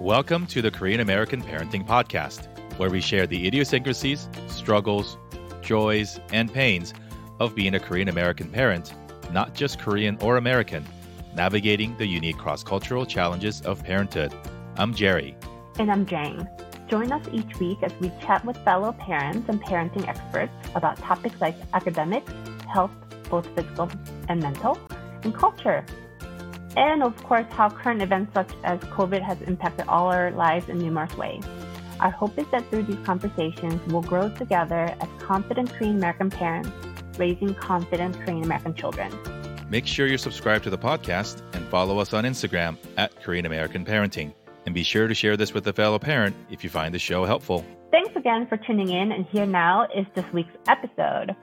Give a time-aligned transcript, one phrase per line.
[0.00, 2.46] Welcome to the Korean American Parenting Podcast,
[2.78, 5.18] where we share the idiosyncrasies, struggles,
[5.60, 6.94] joys, and pains
[7.40, 8.94] of being a Korean American parent,
[9.32, 10.86] not just Korean or American,
[11.34, 14.32] navigating the unique cross cultural challenges of parenthood.
[14.76, 15.36] I'm Jerry.
[15.80, 16.48] And I'm Jane.
[16.86, 21.40] Join us each week as we chat with fellow parents and parenting experts about topics
[21.40, 22.32] like academics,
[22.72, 22.92] health,
[23.28, 23.90] both physical
[24.28, 24.78] and mental,
[25.24, 25.84] and culture
[26.78, 30.78] and of course how current events such as COVID has impacted all our lives in
[30.78, 31.42] numerous ways.
[31.98, 36.70] Our hope is that through these conversations, we'll grow together as confident Korean American parents,
[37.18, 39.12] raising confident Korean American children.
[39.68, 43.84] Make sure you're subscribed to the podcast and follow us on Instagram at Korean American
[43.84, 44.32] Parenting.
[44.64, 47.24] And be sure to share this with a fellow parent if you find the show
[47.24, 47.64] helpful.
[47.90, 51.34] Thanks again for tuning in, and here now is this week's episode.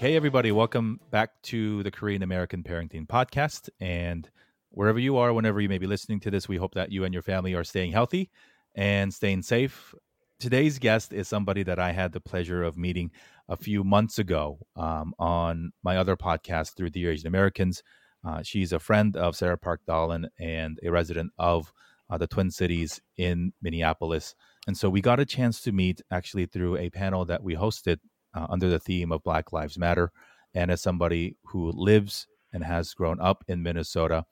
[0.00, 3.68] Hey, everybody, welcome back to the Korean American Parenting Podcast.
[3.80, 4.30] And
[4.70, 7.12] wherever you are, whenever you may be listening to this, we hope that you and
[7.12, 8.30] your family are staying healthy
[8.74, 9.94] and staying safe.
[10.38, 13.10] Today's guest is somebody that I had the pleasure of meeting
[13.46, 17.82] a few months ago um, on my other podcast through the Asian Americans.
[18.26, 21.74] Uh, she's a friend of Sarah Park Dahlen and a resident of
[22.08, 24.34] uh, the Twin Cities in Minneapolis.
[24.66, 27.98] And so we got a chance to meet actually through a panel that we hosted
[28.34, 30.12] uh, under the theme of Black Lives Matter.
[30.54, 34.24] And as somebody who lives and has grown up in Minnesota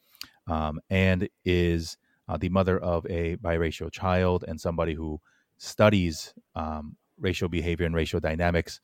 [0.48, 1.96] um, and is
[2.28, 5.20] uh, the mother of a biracial child and somebody who
[5.58, 8.80] studies um, racial behavior and racial dynamics.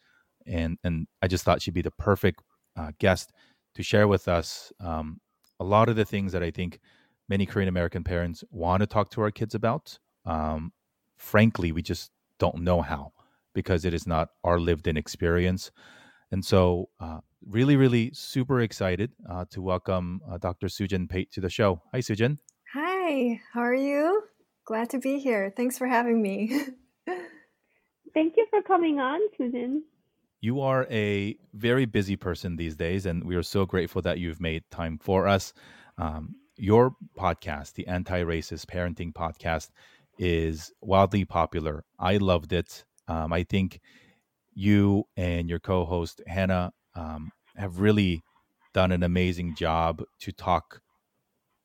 [0.47, 2.43] And, and I just thought she'd be the perfect
[2.77, 3.33] uh, guest
[3.75, 5.21] to share with us um,
[5.61, 6.81] a lot of the things that I think
[7.29, 9.99] many Korean American parents want to talk to our kids about.
[10.27, 10.73] Um,
[11.17, 13.13] frankly, we just don't know how
[13.55, 15.71] because it is not our lived in experience.
[16.31, 20.67] And so, uh, really, really super excited uh, to welcome uh, Dr.
[20.67, 21.83] SooJin Pate to the show.
[21.93, 22.39] Hi, SooJin.
[22.73, 24.23] Hi, how are you?
[24.65, 25.53] Glad to be here.
[25.57, 26.53] Thanks for having me.
[28.15, 29.81] Thank you for coming on, SooJin.
[30.41, 34.41] You are a very busy person these days, and we are so grateful that you've
[34.41, 35.53] made time for us.
[35.99, 39.71] Um, your podcast, the Anti Racist Parenting Podcast,
[40.19, 41.85] is wildly popular.
[41.99, 42.85] I loved it.
[43.09, 43.81] Um, I think
[44.55, 48.23] you and your co-host Hannah um, have really
[48.73, 50.81] done an amazing job to talk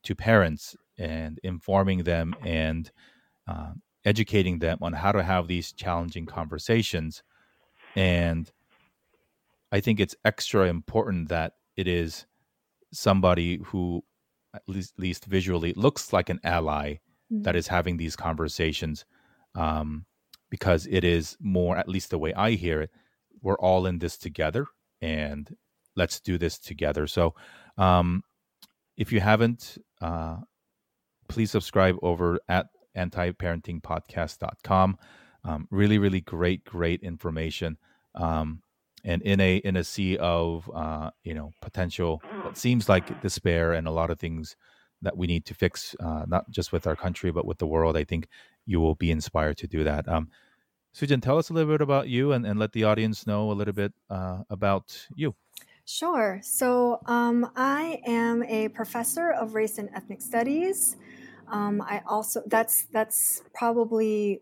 [0.04, 2.92] to parents and informing them and
[3.48, 3.72] uh,
[4.06, 7.24] educating them on how to have these challenging conversations.
[7.96, 8.52] And
[9.72, 12.26] I think it's extra important that it is
[12.92, 14.04] somebody who,
[14.54, 17.44] at least, least visually, looks like an ally mm-hmm.
[17.44, 19.06] that is having these conversations.
[19.56, 20.06] Um,
[20.50, 22.92] because it is more, at least the way I hear it,
[23.42, 24.66] we're all in this together
[25.02, 25.56] and
[25.96, 27.08] let's do this together.
[27.08, 27.36] So,
[27.78, 28.24] um,
[28.98, 30.38] if you haven't, uh,
[31.30, 32.68] please subscribe over at
[32.98, 34.98] antiparentingpodcast.com.
[35.46, 37.78] Um, really, really great, great information.
[38.16, 38.62] Um,
[39.06, 43.72] and in a in a sea of uh, you know potential, it seems like despair
[43.72, 44.58] and a lot of things
[45.02, 47.96] that we need to fix, uh, not just with our country but with the world.
[47.98, 48.28] I think
[48.66, 50.08] you will be inspired to do that.
[50.08, 50.30] Um,
[50.96, 53.54] SooJin, tell us a little bit about you and, and let the audience know a
[53.54, 55.36] little bit uh, about you.
[55.86, 56.40] Sure.
[56.44, 60.98] So um, I am a professor of race and ethnic studies.
[61.48, 64.42] Um, I also that's that's probably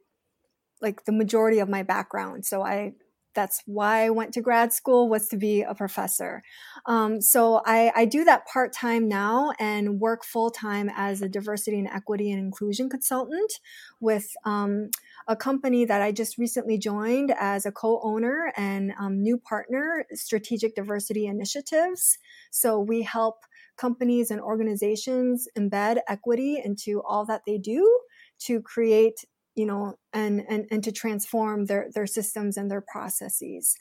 [0.81, 2.45] like the majority of my background.
[2.45, 2.93] So I
[3.37, 6.41] that's why I went to grad school was to be a professor.
[6.87, 11.29] Um, so I, I, do that part time now and work full time as a
[11.29, 13.53] diversity and equity and inclusion consultant
[13.99, 14.89] with um,
[15.27, 20.73] a company that I just recently joined as a co-owner and um, new partner, Strategic
[20.73, 22.17] Diversity Initiatives.
[22.49, 23.35] So we help
[23.77, 27.99] companies and organizations embed equity into all that they do
[28.39, 29.25] to create
[29.57, 33.75] you know, and, and, and to transform their, their systems and their processes.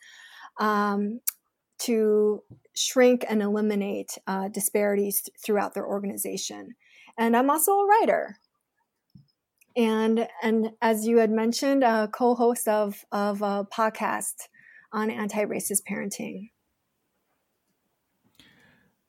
[0.58, 1.20] Um,
[1.78, 2.42] to
[2.74, 6.74] shrink and eliminate uh, disparities th- throughout their organization.
[7.18, 8.38] And I'm also a writer.
[9.76, 14.48] And, and as you had mentioned, a co-host of, of a podcast
[14.90, 16.48] on anti-racist parenting.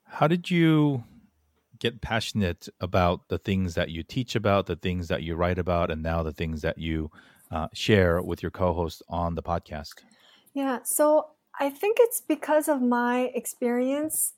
[0.04, 1.06] How did you
[1.80, 5.92] get passionate about the things that you teach about, the things that you write about,
[5.92, 7.12] and now the things that you
[7.52, 10.04] uh, share with your co host on the podcast?
[10.54, 11.28] Yeah, so
[11.60, 14.34] I think it's because of my experience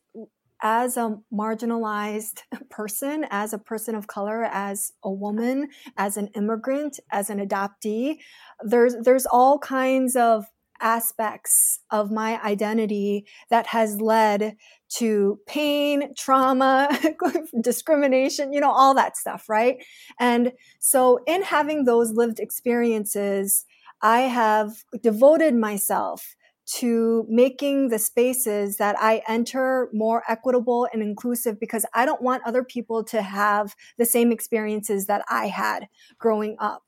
[0.62, 7.00] as a marginalized person, as a person of color, as a woman, as an immigrant,
[7.12, 8.18] as an adoptee.
[8.62, 10.46] There's there's all kinds of
[10.82, 14.56] aspects of my identity that has led
[14.98, 16.90] to pain, trauma,
[17.62, 19.84] discrimination, you know, all that stuff, right?
[20.20, 23.66] And so in having those lived experiences,
[24.02, 26.36] I have devoted myself
[26.78, 32.44] to making the spaces that I enter more equitable and inclusive because I don't want
[32.46, 35.88] other people to have the same experiences that I had
[36.20, 36.84] growing up.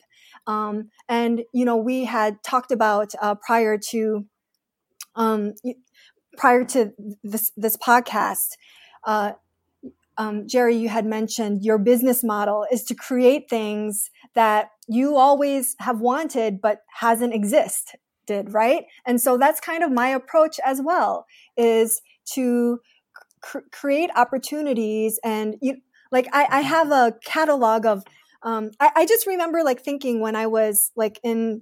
[0.47, 4.25] Um, and, you know, we had talked about uh, prior to,
[5.15, 5.53] um,
[6.37, 6.91] prior to
[7.23, 8.49] this, this podcast,
[9.05, 9.33] uh,
[10.17, 15.75] um, Jerry, you had mentioned your business model is to create things that you always
[15.79, 17.95] have wanted but hasn't exist
[18.27, 18.85] did, right?
[19.05, 21.25] And so that's kind of my approach as well
[21.57, 22.01] is
[22.33, 22.79] to
[23.41, 25.77] cr- create opportunities and you
[26.11, 28.03] like I, I have a catalog of
[28.43, 31.61] um, I, I just remember like thinking when I was like in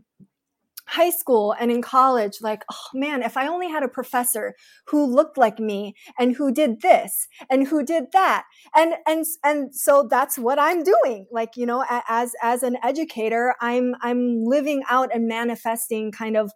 [0.90, 4.56] high school and in college like oh man if i only had a professor
[4.88, 8.46] who looked like me and who did this and who did that.
[8.76, 11.28] And and and so that's what i'm doing.
[11.32, 16.52] Like you know as as an educator i'm i'm living out and manifesting kind of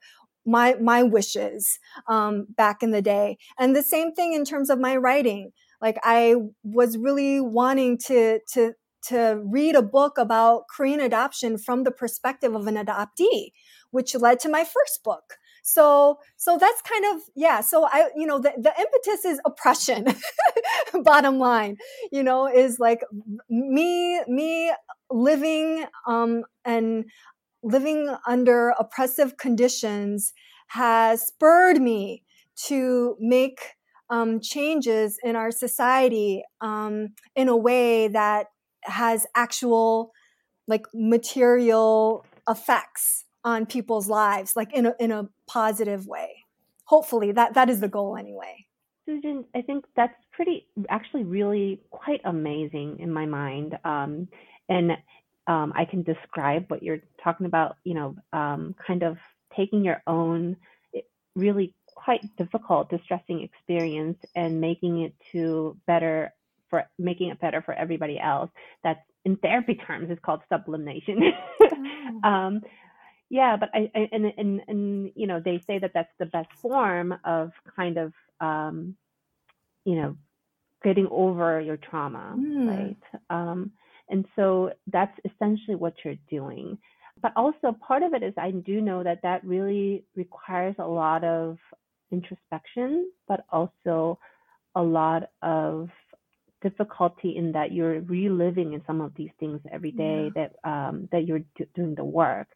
[0.45, 3.37] my my wishes um, back in the day.
[3.59, 5.51] And the same thing in terms of my writing.
[5.79, 8.73] Like i was really wanting to to
[9.09, 13.51] to read a book about Korean adoption from the perspective of an adoptee,
[13.91, 15.35] which led to my first book.
[15.63, 17.61] So, so that's kind of, yeah.
[17.61, 20.07] So I, you know, the, the impetus is oppression.
[21.03, 21.77] bottom line,
[22.11, 23.01] you know, is like
[23.49, 24.73] me, me
[25.09, 27.05] living, um, and
[27.63, 30.33] living under oppressive conditions
[30.67, 32.23] has spurred me
[32.55, 33.59] to make
[34.09, 38.47] um, changes in our society um, in a way that
[38.85, 40.11] has actual
[40.67, 46.45] like material effects on people's lives like in a in a positive way.
[46.85, 48.65] Hopefully that that is the goal anyway.
[49.07, 54.29] SooJin i think that's pretty actually really quite amazing in my mind um,
[54.69, 54.91] and
[55.47, 59.17] um, i can describe what you're talking about you know um, kind of
[59.55, 60.55] taking your own
[61.35, 66.33] really quite difficult distressing experience and making it to better
[66.73, 68.49] for making it better for everybody else.
[68.83, 71.19] That's in therapy terms is called sublimation.
[71.61, 72.27] oh.
[72.27, 72.61] um,
[73.29, 76.51] yeah, but I, I, and and and you know they say that that's the best
[76.59, 78.95] form of kind of um,
[79.85, 80.17] you know
[80.83, 82.67] getting over your trauma, mm.
[82.67, 83.03] right?
[83.29, 83.71] Um,
[84.09, 86.79] and so that's essentially what you're doing.
[87.21, 91.23] But also part of it is I do know that that really requires a lot
[91.23, 91.59] of
[92.11, 94.17] introspection, but also
[94.75, 95.89] a lot of
[96.63, 100.49] difficulty in that you're reliving in some of these things every day yeah.
[100.63, 102.47] that um, that you're do- doing the work.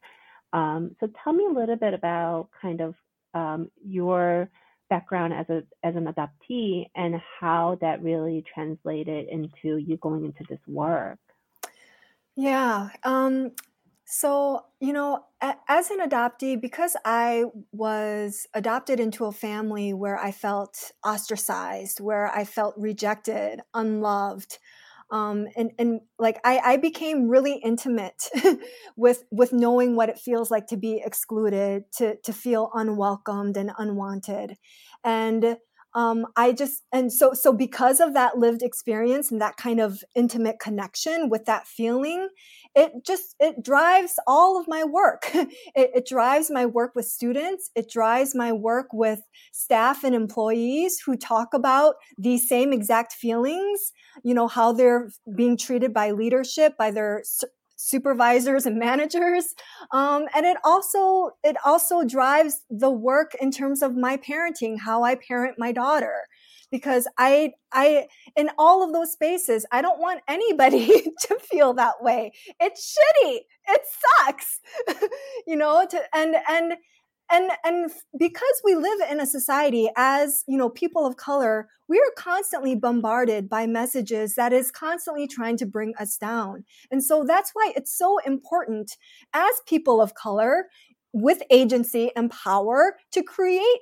[0.52, 2.94] Um, so tell me a little bit about kind of
[3.34, 4.48] um, your
[4.90, 10.44] background as a as an adoptee and how that really translated into you going into
[10.48, 11.18] this work.
[12.34, 12.88] Yeah.
[14.10, 15.26] So, you know,
[15.68, 22.34] as an adoptee, because I was adopted into a family where I felt ostracized, where
[22.34, 24.56] I felt rejected, unloved,
[25.10, 28.30] um, and and like I, I became really intimate
[28.96, 33.72] with with knowing what it feels like to be excluded, to to feel unwelcomed and
[33.76, 34.56] unwanted,
[35.04, 35.58] and
[35.94, 40.04] um, I just and so so because of that lived experience and that kind of
[40.14, 42.28] intimate connection with that feeling,
[42.78, 45.30] it just it drives all of my work.
[45.34, 47.70] it, it drives my work with students.
[47.74, 49.20] It drives my work with
[49.52, 53.92] staff and employees who talk about these same exact feelings.
[54.22, 57.24] You know how they're being treated by leadership, by their
[57.80, 59.54] supervisors and managers
[59.92, 65.04] um, and it also it also drives the work in terms of my parenting how
[65.04, 66.26] i parent my daughter
[66.70, 68.06] because i i
[68.36, 70.86] in all of those spaces i don't want anybody
[71.20, 72.32] to feel that way.
[72.60, 73.38] It's shitty.
[73.68, 73.82] It
[74.18, 74.60] sucks.
[75.46, 76.74] You know to and and
[77.30, 81.98] and and because we live in a society as you know people of color we
[81.98, 86.64] are constantly bombarded by messages that is constantly trying to bring us down.
[86.90, 88.94] And so that's why it's so important
[89.32, 90.66] as people of color
[91.14, 93.80] with agency and power to create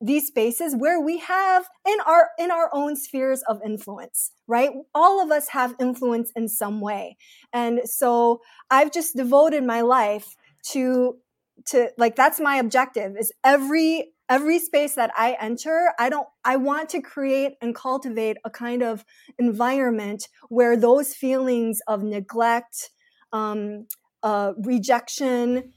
[0.00, 4.70] these spaces where we have in our in our own spheres of influence right?
[4.94, 7.16] All of us have influence in some way.
[7.52, 10.36] And so i've just devoted my life
[10.72, 11.16] to
[11.66, 16.56] to like that's my objective is every every space that i enter i don't i
[16.56, 19.04] want to create and cultivate a kind of
[19.38, 22.90] environment where those feelings of neglect
[23.32, 23.86] um,
[24.22, 25.72] uh, rejection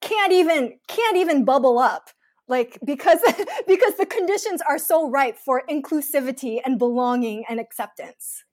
[0.00, 2.10] can't even can't even bubble up
[2.48, 3.20] like because
[3.66, 8.44] because the conditions are so ripe for inclusivity and belonging and acceptance.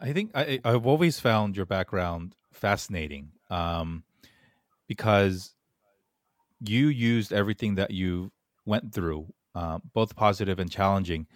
[0.00, 4.04] I think I, i've always found your background fascinating um,
[4.86, 5.54] because
[6.60, 8.32] you used everything that you
[8.64, 11.26] went through uh, both positive and challenging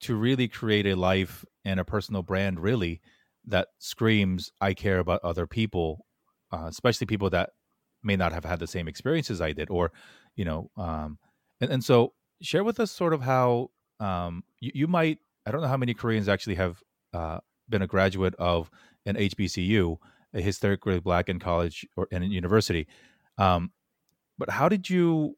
[0.00, 3.00] to really create a life and a personal brand really
[3.46, 6.06] that screams i care about other people
[6.52, 7.50] uh, especially people that
[8.02, 9.92] may not have had the same experiences i did or
[10.36, 11.18] you know um,
[11.60, 12.12] and, and so
[12.42, 15.94] share with us sort of how um, you, you, might i don't know how many
[15.94, 17.38] koreans actually have uh,
[17.68, 18.70] been a graduate of
[19.06, 19.96] an hbcu
[20.34, 22.86] a historically black in college or in university
[23.38, 23.72] um,
[24.38, 25.36] but how did you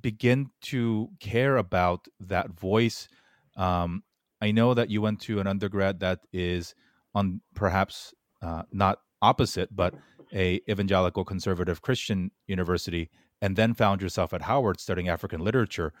[0.00, 3.08] begin to care about that voice?
[3.56, 4.02] Um,
[4.40, 6.74] i know that you went to an undergrad that is
[7.14, 9.94] on perhaps uh, not opposite but
[10.34, 13.10] a evangelical conservative christian university
[13.42, 15.92] and then found yourself at Howard studying African literature.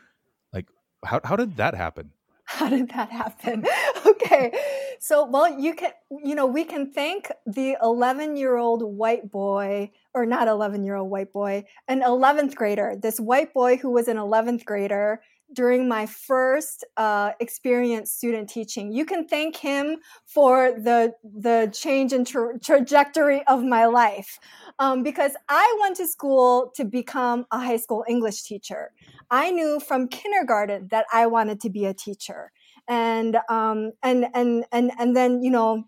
[0.52, 0.68] Like,
[1.04, 2.12] how, how did that happen?
[2.44, 3.66] How did that happen?
[4.06, 4.52] okay.
[5.00, 5.90] So, well, you can,
[6.24, 10.94] you know, we can thank the 11 year old white boy, or not 11 year
[10.94, 15.20] old white boy, an 11th grader, this white boy who was an 11th grader
[15.52, 18.92] during my first uh, experience student teaching.
[18.92, 24.38] You can thank him for the the change in tra- trajectory of my life,
[24.78, 28.92] um, because I went to school to become a high school English teacher.
[29.30, 32.52] I knew from kindergarten that I wanted to be a teacher,
[32.88, 35.84] and um, and and and and then you know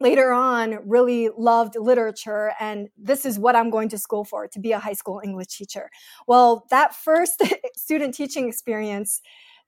[0.00, 4.58] later on really loved literature and this is what i'm going to school for to
[4.58, 5.90] be a high school english teacher.
[6.26, 7.42] Well that first
[7.76, 9.20] student teaching experience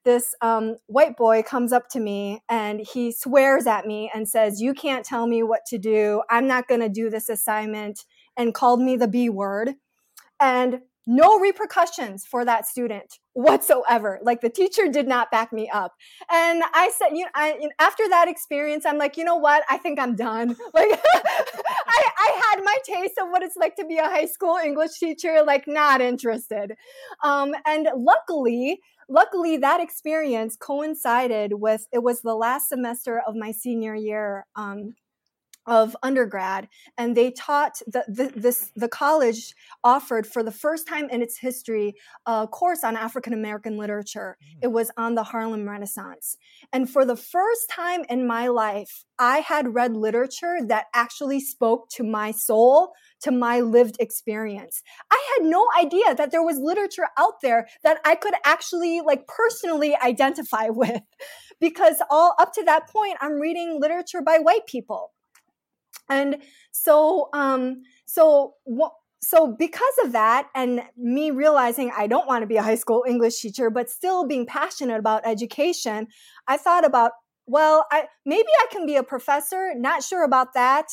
[0.07, 4.63] this um, white boy comes up to me and he swears at me and says
[4.63, 6.23] you can't tell me what to do.
[6.31, 8.05] I'm not going to do this assignment
[8.37, 9.73] and called me the b word.
[10.39, 14.19] And no repercussions for that student whatsoever.
[14.23, 15.93] Like the teacher did not back me up.
[16.31, 19.63] And I said, you know, I, after that experience, I'm like, you know what?
[19.71, 20.57] I think I'm done.
[20.75, 24.57] Like I, I had my taste of what it's like to be a high school
[24.57, 26.73] English teacher, like not interested.
[27.23, 33.53] Um, and luckily, luckily that experience coincided with, it was the last semester of my
[33.53, 34.45] senior year.
[34.55, 34.95] Um,
[35.67, 41.09] of undergrad and they taught the, the, this the college offered for the first time
[41.11, 41.95] in its history
[42.27, 44.37] a course on african american literature.
[44.43, 44.65] Mm.
[44.65, 46.37] it was on the harlem renaissance.
[46.73, 51.89] And for the first time in my life i had read literature that actually spoke
[51.91, 52.93] to my soul
[53.23, 54.83] to my lived experience.
[55.11, 59.27] I had no idea that there was literature out there that i could actually like
[59.27, 61.01] personally identify with
[61.61, 65.13] because all up to that point i'm reading literature by white people
[66.09, 66.37] and
[66.73, 68.93] so, um, so what?
[69.23, 73.05] So because of that, and me realizing I don't want to be a high school
[73.09, 76.09] English teacher, but still being passionate about education,
[76.47, 77.13] I thought about
[77.49, 79.73] well, I, maybe I can be a professor.
[79.77, 80.87] Not sure about that.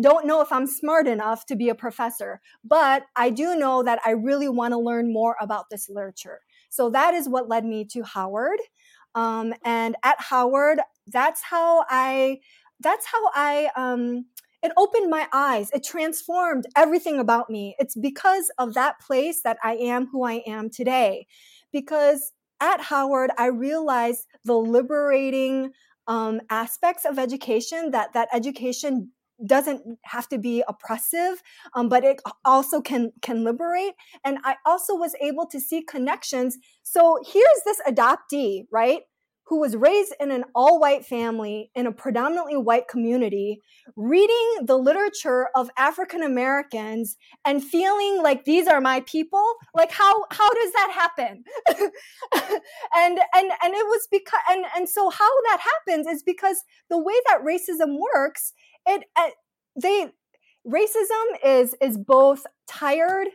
[0.00, 4.00] Don't know if I'm smart enough to be a professor, but I do know that
[4.04, 6.40] I really want to learn more about this literature.
[6.70, 8.60] So that is what led me to Howard.
[9.14, 12.38] Um, and at Howard, that's how I,
[12.80, 14.26] that's how I, um,
[14.62, 15.70] it opened my eyes.
[15.72, 17.76] It transformed everything about me.
[17.78, 21.26] It's because of that place that I am who I am today.
[21.72, 25.70] Because at Howard, I realized the liberating
[26.06, 29.12] um, aspects of education that that education
[29.46, 31.42] doesn't have to be oppressive
[31.74, 36.58] um, but it also can can liberate and i also was able to see connections
[36.82, 39.00] so here's this adoptee right
[39.50, 43.60] who was raised in an all white family in a predominantly white community,
[43.96, 49.44] reading the literature of African Americans and feeling like these are my people.
[49.74, 51.42] Like how, how does that happen?
[52.94, 56.98] and, and, and it was because, and, and so how that happens is because the
[56.98, 58.52] way that racism works,
[58.86, 59.30] it, uh,
[59.74, 60.12] they,
[60.64, 63.26] racism is, is both tired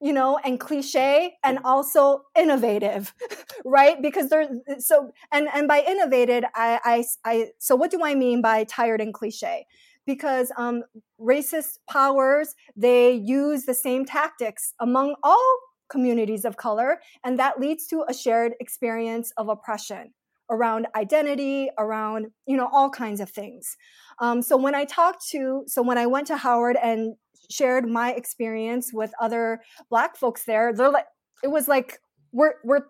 [0.00, 3.14] you know, and cliche and also innovative,
[3.64, 4.00] right?
[4.00, 8.40] Because they're so, and, and by innovated, I, I, I, so what do I mean
[8.40, 9.66] by tired and cliche?
[10.06, 10.84] Because um,
[11.20, 15.58] racist powers, they use the same tactics among all
[15.90, 20.12] communities of color, and that leads to a shared experience of oppression
[20.50, 23.76] around identity, around, you know, all kinds of things.
[24.18, 27.16] Um, so when I talked to, so when I went to Howard and
[27.50, 31.06] shared my experience with other black folks there they're like
[31.42, 31.98] it was like
[32.32, 32.82] we're we're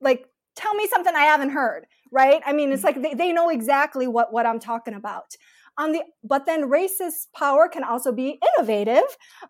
[0.00, 2.40] like tell me something i haven't heard right?
[2.46, 2.86] I mean it's mm.
[2.86, 5.36] like they, they know exactly what what i'm talking about.
[5.76, 9.02] On the but then racist power can also be innovative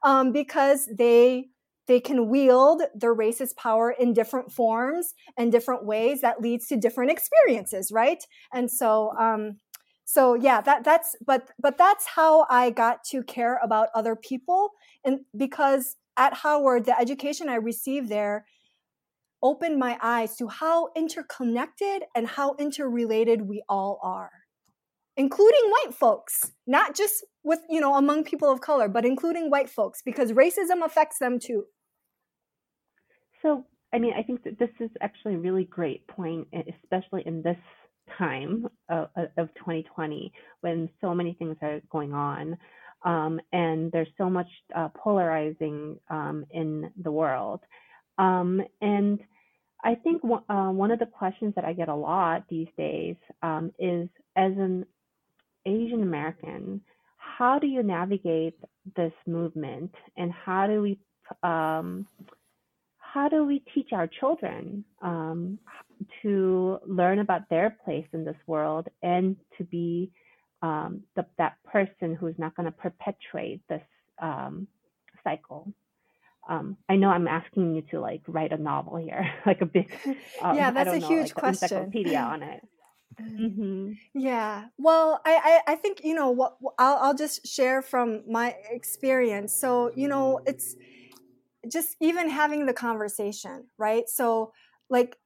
[0.03, 1.49] um, because they
[1.87, 6.77] they can wield their racist power in different forms and different ways that leads to
[6.79, 8.25] different experiences right?
[8.53, 9.59] And so um
[10.05, 14.71] so yeah that that's but but that's how i got to care about other people
[15.05, 18.45] and because at howard the education i received there
[19.43, 24.31] opened my eyes to how interconnected and how interrelated we all are
[25.17, 29.71] including white folks not just with you know among people of color but including white
[29.71, 31.65] folks because racism affects them too.
[33.43, 37.43] So i mean i think that this is actually a really great point especially in
[37.43, 37.59] this
[38.19, 42.57] time of, of 2020 when so many things are going on
[43.05, 47.61] um, and there's so much uh, polarizing um, in the world.
[48.19, 49.21] Um, and
[49.83, 53.17] i think w- uh, one of the questions that i get a lot these days
[53.43, 54.87] um, is as an
[55.67, 56.81] asian american
[57.39, 58.57] how do you navigate
[58.97, 59.95] this movement?
[60.17, 60.99] And how do we
[61.43, 62.07] um,
[62.99, 65.59] how do we teach our children um,
[66.23, 70.11] to learn about their place in this world and to be
[70.63, 73.83] um, the, that person who's not going to perpetuate this
[74.21, 74.67] um,
[75.23, 75.73] cycle.
[76.49, 79.91] Um, I know I'm asking you to like write a novel here, like a big,
[80.43, 81.79] um, yeah, that's a know, huge like question.
[81.79, 82.69] Encyclopedia on it.
[83.21, 83.93] Mm-hmm.
[84.15, 84.65] Yeah.
[84.79, 89.55] Well, I, I, I think, you know, what I'll, I'll just share from my experience.
[89.55, 90.77] So, you know, it's
[91.71, 94.09] just even having the conversation, right?
[94.09, 94.53] So,
[94.91, 95.17] like,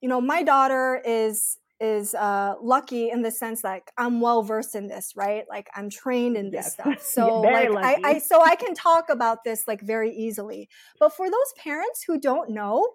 [0.00, 4.74] you know, my daughter is is uh, lucky in the sense like I'm well versed
[4.74, 5.44] in this, right?
[5.48, 6.72] Like I'm trained in this yes.
[6.74, 7.02] stuff.
[7.02, 10.68] So like I, I so I can talk about this like very easily.
[10.98, 12.86] But for those parents who don't know,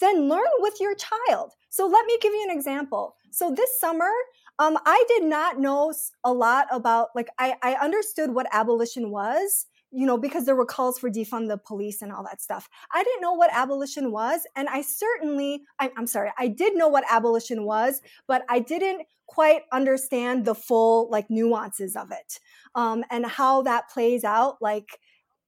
[0.00, 1.52] then learn with your child.
[1.68, 3.16] So let me give you an example.
[3.30, 4.10] So this summer,
[4.58, 5.92] um, I did not know
[6.24, 10.66] a lot about like I, I understood what abolition was, you know, because there were
[10.66, 12.68] calls for defund the police and all that stuff.
[12.92, 14.40] I didn't know what abolition was.
[14.56, 19.06] And I certainly, I, am sorry, I did know what abolition was, but I didn't
[19.26, 22.40] quite understand the full like nuances of it
[22.74, 24.98] um, and how that plays out like,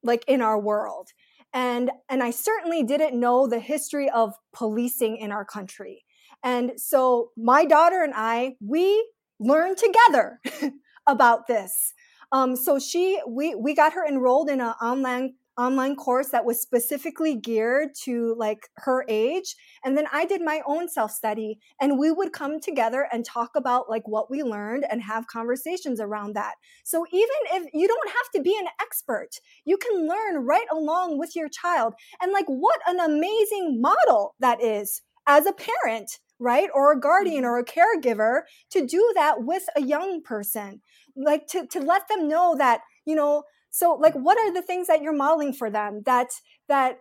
[0.02, 1.08] like in our world.
[1.54, 6.04] And, and I certainly didn't know the history of policing in our country.
[6.42, 9.08] And so my daughter and I, we
[9.40, 10.40] learned together
[11.06, 11.94] about this.
[12.34, 16.60] Um, so she, we, we got her enrolled in an online online course that was
[16.60, 19.54] specifically geared to like her age.
[19.84, 23.50] And then i did my own self study and we would come together and talk
[23.54, 26.54] about like what we learned and have conversations around that.
[26.82, 29.28] So even if you don't have to be an expert
[29.64, 31.94] you can learn right along with your child.
[32.20, 37.44] And like what an amazing model that is as a parent right or a guardian
[37.44, 37.46] mm-hmm.
[37.46, 40.80] or a caregiver to do that with a young person
[41.16, 44.86] like to to let them know that you know so like what are the things
[44.86, 46.28] that you're modeling for them that
[46.68, 46.98] that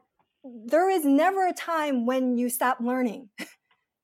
[0.65, 3.29] there is never a time when you stop learning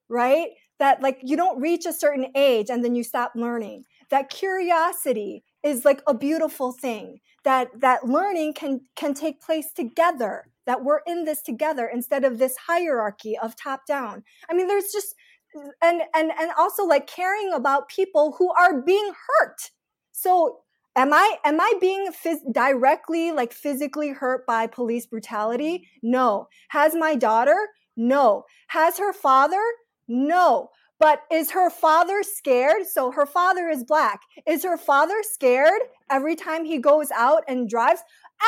[0.10, 0.50] right?
[0.80, 3.86] That like you don't reach a certain age and then you stop learning.
[4.10, 7.20] That curiosity is like a beautiful thing.
[7.44, 12.38] That that learning can can take place together that we're in this together instead of
[12.38, 14.24] this hierarchy of top down.
[14.50, 15.16] I mean there's just
[15.82, 19.72] and and and also like caring about people who are being hurt
[20.22, 20.60] so
[20.96, 25.88] am I am I being phys- directly like physically hurt by police brutality?
[26.04, 26.48] No.
[26.70, 27.58] Has my daughter?
[27.96, 28.44] No.
[28.68, 29.62] Has her father?
[30.08, 30.70] No.
[31.00, 32.86] But is her father scared?
[32.86, 34.20] So her father is black.
[34.46, 38.02] Is her father scared every time he goes out and drives?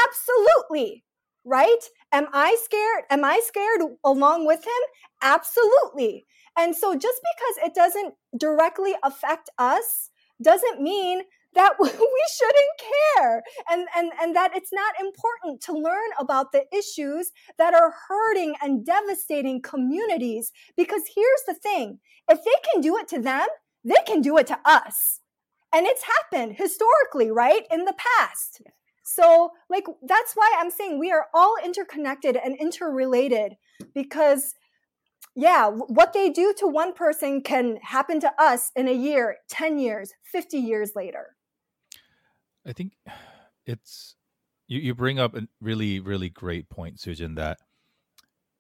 [0.06, 1.06] Absolutely.
[1.46, 1.84] Right?
[2.12, 3.06] Am I scared?
[3.10, 4.84] Am I scared along with him?
[5.22, 6.26] Absolutely.
[6.58, 10.10] And so just because it doesn't directly affect us
[10.42, 11.22] doesn't mean
[11.54, 16.64] that we shouldn't care and, and, and that it's not important to learn about the
[16.74, 20.52] issues that are hurting and devastating communities.
[20.78, 23.48] Because here's the thing if they can do it to them,
[23.84, 25.20] they can do it to us.
[25.74, 27.66] And it's happened historically, right?
[27.72, 28.62] In the past.
[29.04, 33.56] So, like, that's why I'm saying we are all interconnected and interrelated
[33.94, 34.56] because
[35.36, 39.80] yeah, what they do to one person can happen to us in a year, 10
[39.80, 41.36] years, 50 years later.
[42.66, 42.94] I think
[43.66, 44.16] it's
[44.68, 47.60] you, you bring up a really, really great point, SooJin, that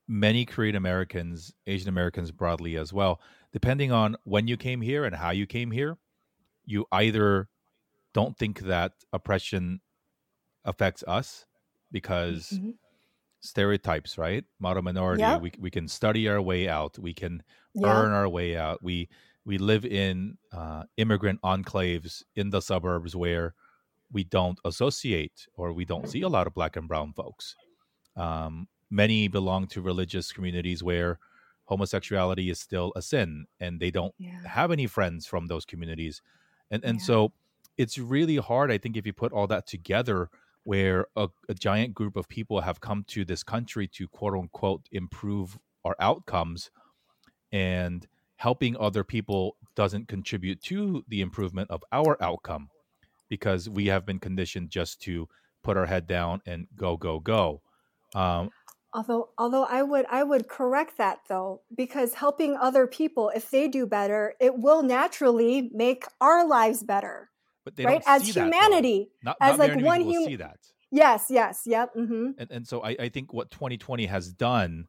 [0.07, 3.21] many Korean Americans, Asian Americans broadly as well,
[3.53, 5.97] depending on when you came here and how you came here,
[6.65, 7.47] you either
[8.13, 9.79] don't think that oppression
[10.65, 11.45] affects us
[11.91, 12.71] because mm-hmm.
[13.39, 14.43] stereotypes, right?
[14.59, 17.41] Model minority, we, we can study our way out, we can
[17.81, 18.83] earn our way out.
[18.83, 19.09] We
[19.43, 23.55] we live in uh, immigrant enclaves in the suburbs where
[24.11, 27.55] we don't associate or we don't see a lot of black and brown folks.
[28.15, 31.17] Um, many belong to religious communities where
[31.65, 34.45] homosexuality is still a sin and they don't Yeah.
[34.45, 36.21] have any friends from those communities
[36.69, 37.05] and and Yeah.
[37.05, 37.31] so
[37.77, 40.29] it's really hard i think if you put all that together
[40.63, 44.81] where a, a giant group of people have come to this country to quote unquote
[44.91, 46.69] improve our outcomes
[47.53, 52.69] and helping other people doesn't contribute to the improvement of our outcome
[53.31, 55.29] because we have been conditioned just to
[55.63, 57.63] put our head down and go go go.
[58.15, 58.51] Um,
[58.93, 63.69] Although, although I would, I would correct that though, because helping other people, if they
[63.69, 67.29] do better, it will naturally make our lives better,
[67.63, 67.85] but they right?
[67.85, 68.89] don't As see that, though.
[68.89, 70.59] humanity, not, as not like one human see that.
[70.91, 74.87] Yes, yes, yep, hmm and and so I, I think what 2020 has done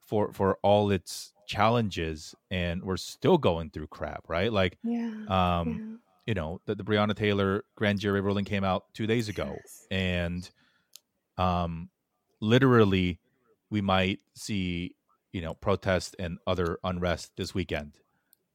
[0.00, 4.52] for for all its challenges and we're still going through crap right?
[4.52, 5.82] Like yeah, um
[6.26, 9.56] you know the, the breonna taylor grand jury ruling came out two days ago.
[9.56, 9.86] Yes.
[9.90, 10.50] and
[11.38, 11.90] um
[12.40, 13.20] literally
[13.70, 14.94] we might see
[15.32, 17.92] you know protest and other unrest this weekend.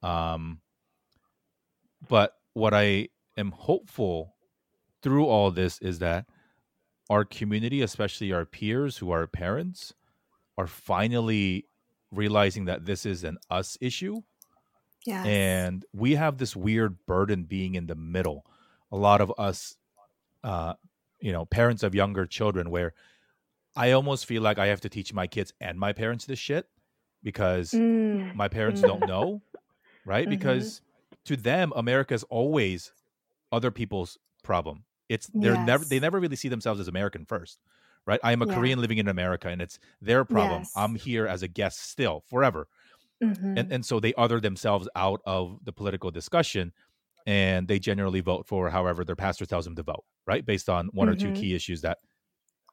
[0.01, 0.62] Um
[2.08, 4.36] but what i am hopeful
[5.01, 6.25] through all this is that
[7.10, 9.93] our community especially our peers who are parents
[10.58, 11.65] are finally
[12.12, 14.21] realizing that this is an us issue
[15.05, 15.63] yes.
[15.63, 18.45] and we have this weird burden being in the middle
[18.91, 19.75] a lot of us
[20.43, 20.73] uh
[21.21, 22.93] you know parents of younger children where
[23.75, 26.69] i almost feel like i have to teach my kids and my parents this shit
[27.23, 29.43] because Mm, my parents don't know
[30.05, 30.29] right Mhm.
[30.29, 30.81] because
[31.25, 32.93] to them america is always
[33.51, 37.59] other people's problem it's they're never they never really see themselves as american first
[38.05, 38.47] right i am a Yeah.
[38.47, 40.75] korean living in america and it's their problem Yes.
[40.75, 42.67] i'm here as a guest still forever
[43.21, 43.55] mhm.
[43.55, 46.73] and and so they other themselves out of the political discussion
[47.27, 50.88] and they generally vote for however their pastor tells them to vote right based on
[50.93, 51.34] one or two Mhm.
[51.34, 51.99] key issues that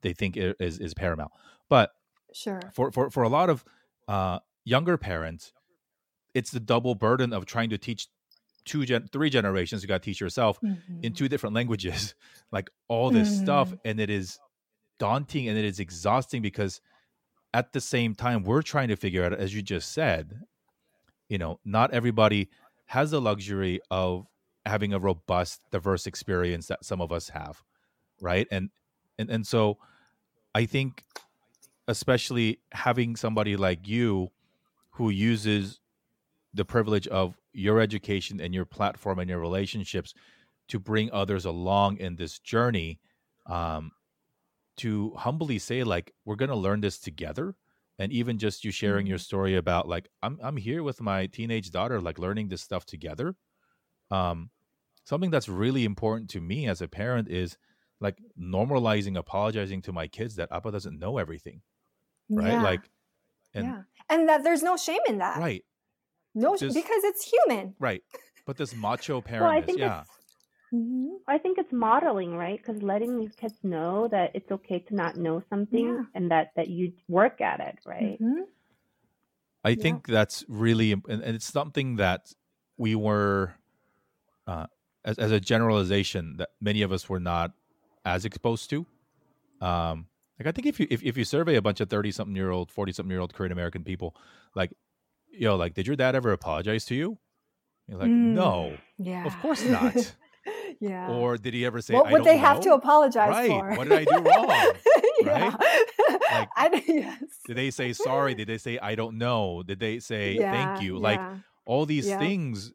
[0.03, 1.33] they think is is paramount
[1.71, 1.93] but
[2.33, 2.75] sure.
[2.75, 3.65] for for for a lot of
[4.09, 5.53] uh younger parents
[6.35, 8.09] it's the double burden of trying to teach
[8.65, 10.61] two gen three generations you got to teach yourself
[11.03, 11.15] in Mhm.
[11.15, 12.15] two different languages
[12.53, 13.79] like all this stuff Mhm.
[13.85, 14.41] and it is
[14.99, 16.81] daunting and it is exhausting because
[17.55, 20.43] at the same time we're trying to figure out as you just said
[21.29, 22.49] you know not everybody
[22.87, 24.27] has the luxury of
[24.65, 27.63] having a robust diverse experience that some of us have
[28.21, 28.47] right?
[28.51, 28.71] And
[29.19, 29.79] and and so
[30.55, 31.05] i think
[31.89, 34.29] especially having somebody like you
[34.91, 35.81] who uses
[36.55, 40.15] the privilege of your education and your platform and your relationships
[40.69, 42.99] to bring others along in this journey
[43.47, 43.93] um,
[44.79, 47.55] to humbly say like we're going to learn this together
[47.99, 49.25] and even just you sharing your Mhm.
[49.25, 53.35] story about like I'm I'm here with my teenage daughter like learning this stuff together.
[54.11, 54.51] Um
[55.05, 57.57] something that's really important to me as a parent is
[58.01, 61.63] like normalizing apologizing to my kids that Appa doesn't know everything
[62.29, 62.53] right?
[62.53, 62.91] Yeah, like
[63.55, 65.39] and yeah, and that there's no shame in that.
[65.39, 65.65] right.
[66.35, 67.75] No, Just- because it's human.
[67.79, 68.03] right.
[68.45, 70.05] But this macho Well, I parentness think yeah
[70.73, 71.19] it's Mhm.
[71.29, 72.59] I think it's modeling, right?
[72.59, 76.05] Because letting these kids know that it's okay to not know something Yeah.
[76.15, 78.21] and that that you work at it, right?
[78.21, 78.47] Mhm.
[79.65, 79.83] I Yeah.
[79.83, 82.33] think that's really, and, and it's something that
[82.77, 83.55] we were,
[84.47, 84.67] uh,
[85.05, 87.53] as, as a generalization, that many of us were not
[88.05, 88.87] as exposed to.
[89.61, 90.07] Um,
[90.39, 92.51] like I think if you if, if you survey a bunch of thirty something year
[92.51, 94.15] old, forty something year old Korean American people,
[94.55, 94.73] like,
[95.33, 97.19] yo, like, did your dad ever apologize to you?
[97.89, 98.35] You're like, Mm.
[98.35, 99.25] no, Yeah.
[99.25, 100.15] of course not.
[100.81, 101.09] yeah.
[101.11, 103.49] or did he ever say, what would they have to apologize Right.
[103.49, 103.75] for?
[103.77, 104.73] What did I do wrong?
[105.23, 105.57] yeah.
[106.31, 107.23] Like, I, yes.
[107.47, 108.35] Did they say sorry?
[108.35, 109.63] Did they say I don't know?
[109.67, 110.99] Did they say yeah, thank you?
[110.99, 111.21] Like
[111.65, 112.19] all these Yeah.
[112.19, 112.73] things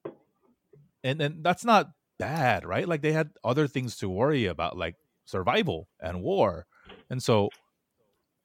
[1.04, 4.96] and and that's not bad right like they had other things to worry about like
[5.26, 6.68] survival and war
[7.10, 7.50] and so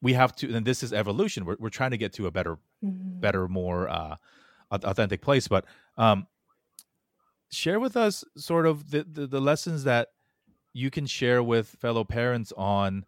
[0.00, 2.56] we have to and this is evolution we're, we're trying to get to a better
[2.82, 3.20] Mhm.
[3.20, 4.16] better more uh
[4.70, 5.64] authentic place but
[5.98, 6.26] um
[7.56, 10.08] share with us sort of the, the the lessons that
[10.72, 13.04] you can share with fellow parents on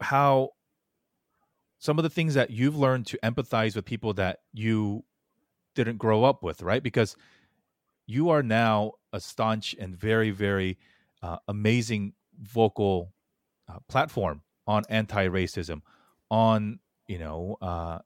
[0.00, 0.50] how
[1.78, 5.04] some of the things that you've learned to empathize with people that you
[5.74, 6.82] didn't grow up with, right?
[6.82, 7.16] Because
[8.06, 10.78] you are now a staunch and very, very
[11.22, 13.12] uh, amazing vocal
[13.68, 15.80] uh, platform on anti-racism,
[16.30, 17.98] on you know uh,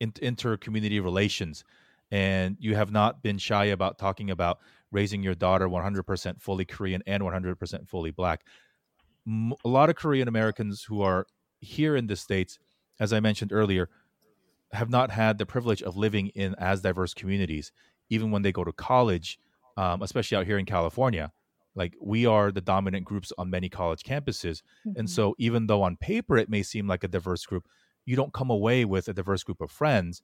[0.00, 1.64] in- inter-community relations,
[2.12, 4.60] and you have not been shy about talking about
[4.92, 8.46] raising your daughter 100% fully Korean and 100% fully Black.
[9.28, 11.26] A lot of Korean Americans who are
[11.60, 12.58] here in the states,
[12.98, 13.88] as I mentioned earlier,
[14.72, 17.72] have not had the privilege of living in as diverse communities,
[18.10, 19.38] even when they go to college,
[19.76, 21.32] um, especially out here in California.
[21.74, 24.62] Like we are the dominant groups on many college campuses.
[24.96, 25.10] And Mhm.
[25.10, 27.68] so, even though on paper it may seem like a diverse group,
[28.06, 30.22] you don't come away with a diverse group of friends.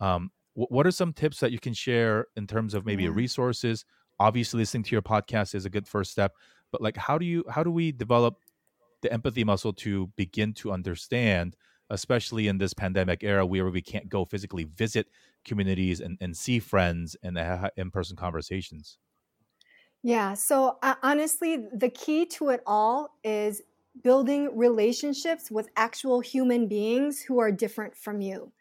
[0.00, 3.10] Um, what are some tips that you can share in terms of maybe yeah.
[3.12, 3.84] resources?
[4.18, 6.32] Obviously, listening to your podcast is a good first step,
[6.72, 8.38] but like, how do you how do we develop
[9.02, 11.56] the empathy muscle to begin to understand,
[11.90, 15.08] especially in this pandemic era where we can't go physically visit
[15.44, 18.96] communities and, and see friends and have in person conversations?
[20.02, 20.32] Yeah.
[20.32, 23.60] So uh, honestly, the key to it all is
[24.02, 28.52] building relationships with actual human beings who are different from you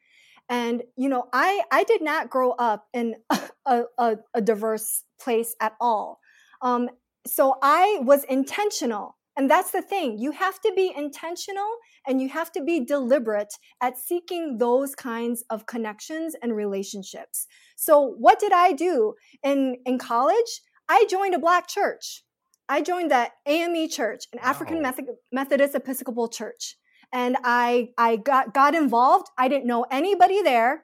[0.49, 3.15] and you know i i did not grow up in
[3.65, 6.19] a, a, a diverse place at all.
[6.61, 6.89] Um,
[7.25, 9.17] so i was intentional.
[9.37, 11.69] And that's the thing you have to be intentional
[12.07, 17.45] and you have to be deliberate at seeking those kinds of connections and relationships.
[17.75, 20.61] So what did i do in in college?
[20.87, 22.23] I joined a black church.
[22.69, 24.93] I joined the ame church an african wow.
[25.31, 26.77] methodist episcopal church
[27.15, 29.27] and I I got got involved.
[29.37, 30.83] I didn't know anybody there.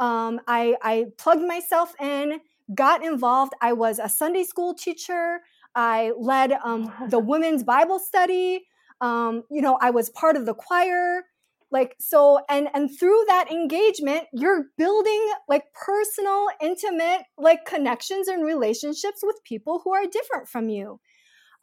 [0.00, 2.40] Um, I I plugged myself in,
[2.74, 3.52] got involved.
[3.62, 5.38] I was a Sunday school teacher.
[5.76, 8.66] I led um, the women's Bible study.
[9.00, 11.22] Um, you know, I was part of the choir.
[11.70, 18.44] Like so, and and through that engagement, you're building like personal, intimate, like connections and
[18.44, 20.98] relationships with people who are different from you.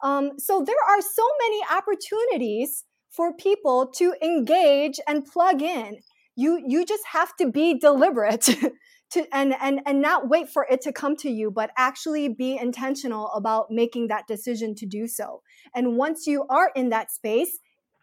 [0.02, 5.98] Um, so there are so many opportunities for people to engage and plug in.
[6.36, 8.42] You, you just have to be deliberate
[9.10, 12.56] to, and, and, and not wait for it to come to you, but actually be
[12.56, 15.42] intentional about making that decision to do so.
[15.74, 17.58] And once you are in that space,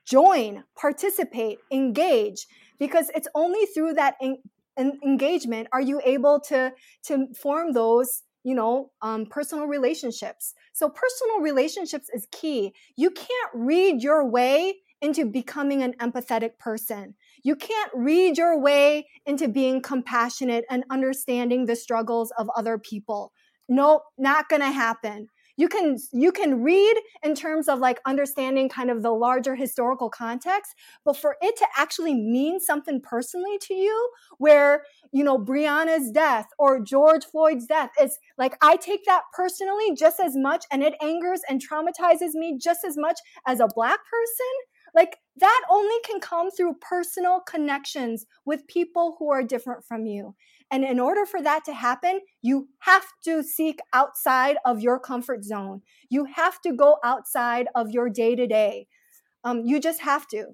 [0.05, 2.47] join, participate, engage,
[2.79, 4.37] because it's only through that en-
[4.77, 10.87] en- engagement are you able to, to form those you know um, personal relationships so
[10.87, 17.15] personal relationships is key you can't read your way into becoming an empathetic person.
[17.43, 23.31] You can't read your way into being compassionate and understanding the struggles of other people.
[23.67, 25.27] Nope, not going to happen.
[25.57, 30.09] You can you can read in terms of like understanding kind of the larger historical
[30.09, 36.11] context, but for it to actually mean something personally to you where, you know, Breonna's
[36.11, 40.83] death or George Floyd's death is like I take that personally just as much and
[40.83, 44.53] it angers and traumatizes me just as much as a black person
[44.95, 50.33] like that only can come through personal connections with people who are different from you.
[50.71, 55.43] And in order for that to happen, you have to seek outside of your comfort
[55.43, 55.81] zone.
[56.09, 58.87] You have to go outside of your day to day.
[59.45, 60.45] You just have to.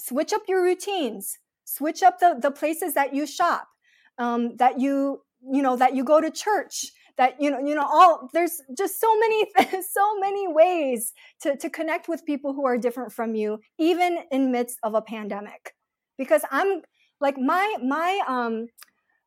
[0.00, 3.68] Switch up your routines, switch up the, the places that you shop,
[4.16, 7.86] um, that you, you know, that you go to church, that you know you know
[7.86, 9.46] all there's just so many
[9.82, 14.50] so many ways to, to connect with people who are different from you even in
[14.50, 15.74] midst of a pandemic.
[16.16, 16.82] Because i'm
[17.20, 18.68] like my my um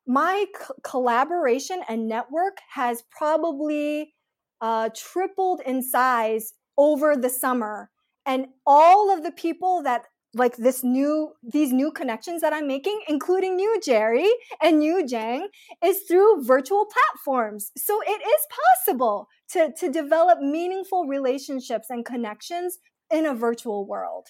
[0.06, 4.12] my c- collaboration and network has probably
[4.60, 7.90] uh, tripled in size over the summer.
[8.26, 13.00] And all of the people that like this new these new connections that i'm making
[13.08, 14.28] including you jerry
[14.60, 15.48] and you Jane
[15.84, 17.70] is through virtual platforms.
[17.76, 18.46] So it is
[18.86, 22.78] possible to to develop meaningful relationships and connections
[23.10, 24.28] in a virtual world.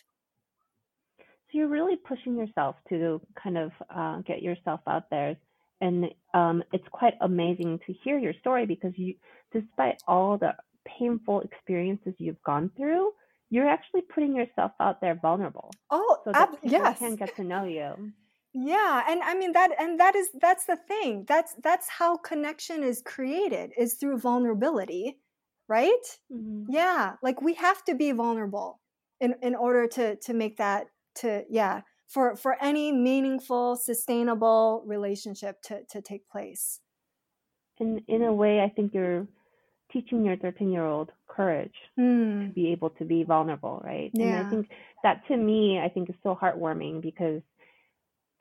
[1.19, 5.37] So you're really pushing yourself to kind of uh, get yourself out there.
[5.81, 9.15] And um, it's quite amazing to hear your story because you
[9.53, 10.55] despite all the
[10.99, 13.13] painful experiences you've gone through
[13.55, 15.71] you're actually putting yourself out there vulnerable.
[15.89, 16.99] Oh, so that ab- yes.
[16.99, 18.13] can get to know you.
[18.53, 21.25] Yeah, and I mean that and that is that's the thing.
[21.29, 25.19] That's that's how connection is created is through vulnerability,
[25.69, 26.07] right?
[26.33, 26.65] Mm-hmm.
[26.69, 28.81] Yeah, like we have to be vulnerable
[29.21, 30.87] in in order to to make that
[31.17, 36.81] to yeah, for for any meaningful sustainable relationship to to take place.
[37.79, 39.29] And in a way I think you're
[39.95, 42.49] teaching your 13 year old courage mm.
[42.49, 44.11] to be able to be vulnerable, right?
[44.13, 44.27] Yeah.
[44.27, 44.69] And I think
[45.03, 47.41] that to me, I think is so heartwarming because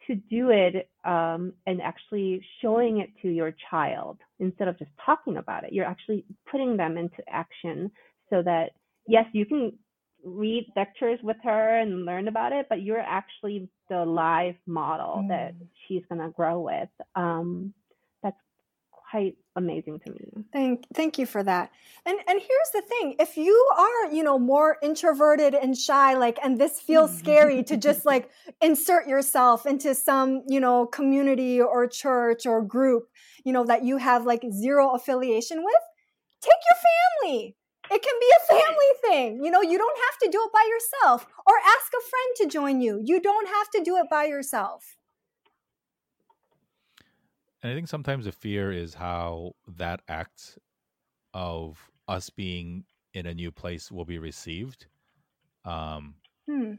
[0.08, 5.38] to do it um, and actually showing it to your child instead of just talking
[5.38, 7.89] about it, you're actually putting them into action
[8.30, 8.72] so that,
[9.08, 9.72] yes, you can
[10.26, 15.30] read lectures with her and learn about it, but you're actually the live model mm.
[15.30, 15.54] that
[15.88, 16.89] she's going to grow with.
[17.16, 17.74] Um,
[18.22, 18.38] that's
[18.92, 20.46] quite amazing to me.
[20.52, 21.72] Thank thank you for that.
[22.06, 26.39] And and here's the thing, if you are, you know, more introverted and shy like
[26.44, 28.30] and this feels scary to just like
[28.62, 33.10] insert yourself into some, you know, community or church or group,
[33.44, 35.84] you know, that you have like zero affiliation with,
[36.42, 37.56] take your family
[37.92, 39.44] it can be a family thing.
[39.44, 42.48] You know, you don't have to do it by yourself or ask a friend to
[42.48, 43.02] join you.
[43.04, 44.96] You don't have to do it by yourself.
[47.63, 50.60] And I think sometimes the fear is how that act
[51.34, 54.88] of us being in a new place will be received.
[55.63, 56.73] Um, Hmm.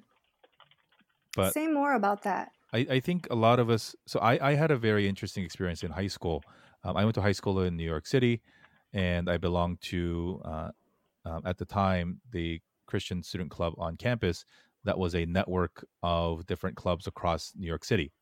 [1.35, 2.53] but Say more about that.
[2.73, 3.97] I, I think a lot of us.
[4.07, 6.43] So I, I had a very interesting experience in high school.
[6.85, 8.43] Um, I went to high school in New York City,
[8.93, 10.71] and I belonged to uh,
[11.25, 14.45] um, at the time the Christian Student Club on campus.
[14.85, 18.13] That was a network of different clubs across New York City,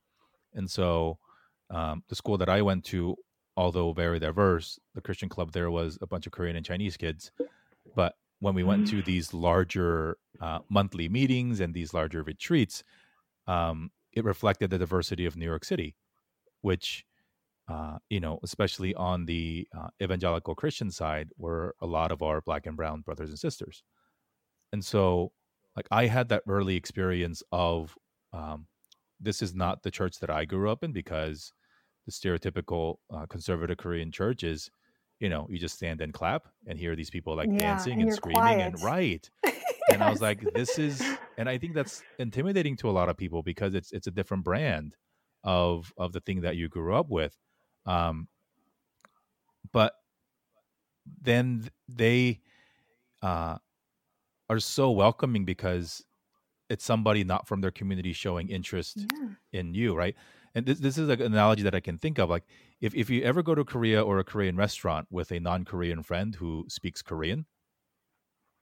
[0.55, 1.18] and so
[1.73, 3.17] um, the school that I went to,
[3.57, 7.33] although very diverse, the Christian club there was a bunch of Korean and Chinese kids.
[7.97, 12.85] But when we went to these larger uh, monthly meetings and these larger retreats,
[13.47, 15.97] um, it reflected the diversity of New York City,
[16.61, 17.05] which,
[17.69, 22.41] uh, you know, especially on the uh, evangelical Christian side, were a lot of our
[22.43, 23.83] black and brown brothers and sisters.
[24.73, 25.33] And so,
[25.77, 27.97] like, I had that early experience of
[28.33, 28.67] um,
[29.21, 31.53] this is not the church that I grew up in because
[32.07, 34.71] the stereotypical uh, conservative Korean church is,
[35.21, 38.12] you know, you just stand and clap and hear these people like Yeah, dancing and
[38.12, 38.81] and screaming and quiet.
[38.83, 39.29] right
[39.88, 43.17] and I was like, this is, and I think that's intimidating to a lot of
[43.17, 44.97] people because it's it's a different brand
[45.45, 47.38] of of the thing that you grew up with.
[47.87, 48.29] Um,
[49.73, 49.95] but
[51.07, 52.41] then they
[53.23, 53.59] uh,
[54.49, 56.05] are so welcoming because
[56.71, 59.35] it's somebody not from their community showing interest Yeah.
[59.53, 60.17] in you, right?
[60.55, 62.29] And this this is like an analogy that I can think of.
[62.31, 62.45] Like
[62.81, 66.35] if if you ever go to Korea or a Korean restaurant with a non-Korean friend
[66.35, 67.47] who speaks Korean,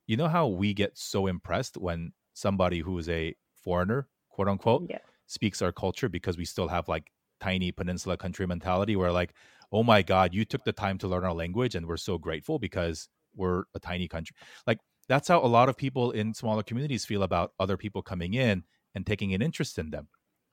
[0.06, 4.86] you know how we get so impressed when somebody who is a foreigner, quote unquote,
[4.88, 4.98] Yeah.
[5.26, 9.34] speaks our culture because we still have like tiny peninsula country mentality where like,
[9.72, 12.58] oh my God, you took the time to learn our language and we're so grateful
[12.58, 14.34] because we're a tiny country.
[14.66, 18.34] Like that's how a lot of people in smaller communities feel about other people coming
[18.34, 20.08] in and taking an interest in them,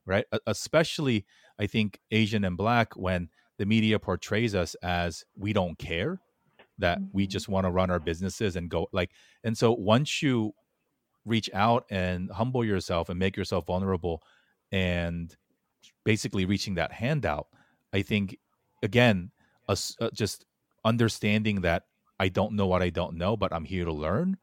[0.08, 0.26] right?
[0.46, 1.26] Especially,
[1.60, 6.22] I think, Asian and Black when the media portrays us as we don't care,
[6.78, 7.28] that we Mhm.
[7.28, 9.12] just want to run our businesses and go like,
[9.44, 10.52] and so once you
[11.24, 14.22] reach out and humble yourself and make yourself vulnerable
[14.72, 15.36] and
[16.04, 17.48] basically reaching that handout
[17.92, 18.38] i think
[18.82, 19.30] again
[19.68, 19.76] uh,
[20.14, 20.44] just
[20.84, 21.84] understanding that
[22.18, 24.36] i don't know what i don't know but i'm here to learn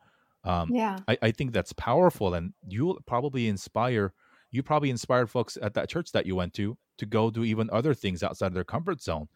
[0.43, 1.06] um, Yeah.
[1.08, 4.13] I, I think that's powerful and you'll probably inspire
[4.55, 7.69] you probably inspired folks at that church that you went to to go do even
[7.71, 9.27] other things outside of their comfort zone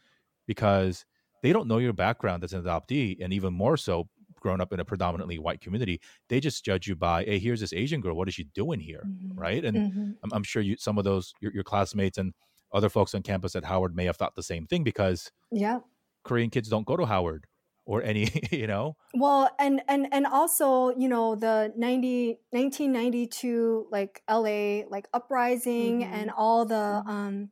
[0.48, 1.06] because
[1.42, 4.80] they don't know your background as an adoptee and even more so grown up in
[4.80, 8.28] a predominantly white community they just judge you by hey here's this asian girl what
[8.30, 9.32] is she doing here Mhm.
[9.38, 10.18] right and Mhm.
[10.24, 12.34] I'm, I'm sure you some of those your, your classmates and
[12.74, 15.82] other folks on campus at howard may have thought the same thing because Yeah.
[16.24, 17.48] korean kids don't go to howard
[17.90, 18.96] or any you know?
[19.14, 26.06] Well, and and and also, you know, the 90 1992 like LA like uprising Mhm.
[26.06, 27.08] and all the Mhm.
[27.08, 27.52] um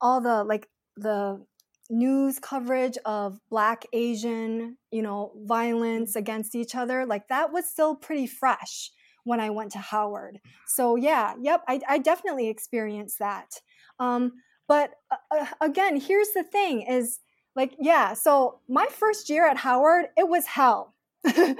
[0.00, 1.46] all the like the
[1.90, 7.96] news coverage of black asian you know violence against each other like that was still
[7.96, 8.90] pretty fresh
[9.24, 10.40] when i went to howard.
[10.66, 13.60] So yeah yep i, I definitely experienced that.
[13.98, 14.32] Um,
[14.68, 17.20] but uh, uh, again here's the thing is
[17.56, 20.94] like yeah so my first year at howard it was hell
[21.26, 21.56] I,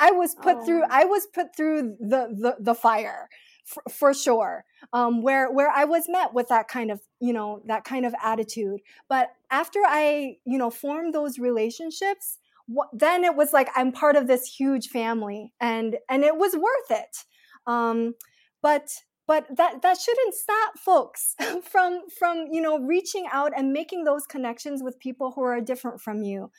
[0.00, 0.88] I was put through Oh.
[0.90, 3.28] i was put through the the, the fire
[3.64, 7.62] for, for sure um, where where I was met with that kind of you know
[7.66, 8.80] that kind of attitude.
[9.08, 12.38] But after I you know formed those relationships,
[12.74, 16.56] wh- then it was like I'm part of this huge family, and and it was
[16.56, 17.24] worth it.
[17.66, 18.14] Um,
[18.62, 18.90] but
[19.30, 21.22] but that that shouldn't stop folks
[21.72, 26.00] from from you know reaching out and making those connections with people who are different
[26.06, 26.50] from you,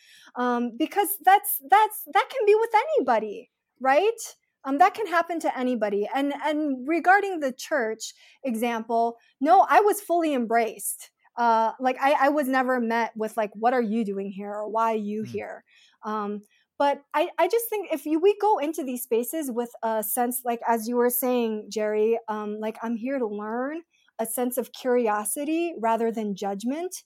[0.43, 3.37] um, because that's that's that can be with anybody,
[3.81, 4.21] right?
[4.65, 6.07] um, that can happen to anybody.
[6.13, 11.11] And and regarding the church example no i was fully embraced.
[11.37, 14.51] Uh, like I, I was never met with like what are you doing here?
[14.53, 15.27] or why are you Mm.
[15.35, 15.63] here?
[16.03, 16.41] Um,
[16.81, 20.41] but I, I just think if you, we go into these spaces with a sense
[20.43, 23.81] like as you were saying jerry um, like i'm here to learn
[24.17, 27.03] a sense of curiosity rather than judgment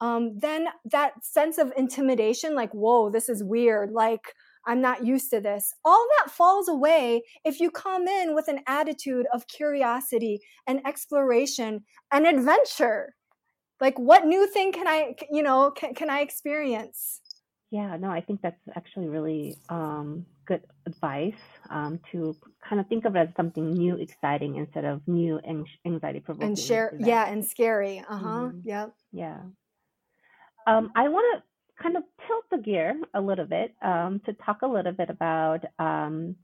[0.00, 4.32] um, then that sense of intimidation like whoa this is weird like
[4.66, 5.72] I'm not used to this.
[5.82, 11.84] All that falls away if you come in with an attitude of curiosity and exploration
[12.12, 13.14] and adventure.
[13.80, 17.22] Like, what new thing can I, you know, can, can I experience?
[17.70, 21.34] Yeah, no, I think that's actually really um, good advice
[21.68, 22.34] um, to
[22.66, 26.48] kind of think of it as something new, exciting instead of new and anxiety provoking.
[26.48, 27.98] And share, yeah, and scary.
[27.98, 28.24] Uh huh.
[28.24, 28.62] Mhm.
[28.64, 28.94] Yep.
[29.12, 29.40] Yeah.
[30.66, 34.62] Um, I want to kind of tilt the gear a little bit um, to talk
[34.62, 36.36] a little bit about um,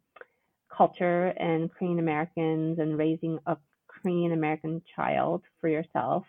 [0.77, 3.57] culture and Korean Americans and raising a
[3.89, 6.25] Korean American child for yourself.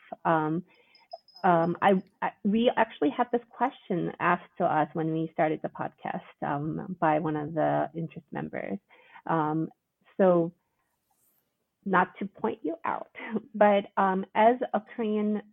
[1.46, 5.70] Um, I, I, we actually had this question asked to us when we started the
[5.70, 8.80] podcast um, by one of the interest members.
[9.28, 9.70] Um,
[10.18, 10.52] so,
[11.86, 13.10] not to point you out,
[13.56, 15.44] but um, as a Korean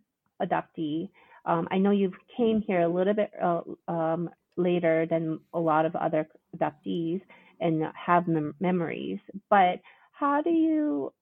[0.41, 1.09] adoptee,
[1.45, 5.85] um, I know you came here a little bit uh, um, later than a lot
[5.85, 6.27] of other
[6.57, 7.21] adoptees
[7.59, 9.19] and have mem- memories.
[9.51, 9.79] But
[10.11, 11.13] how do you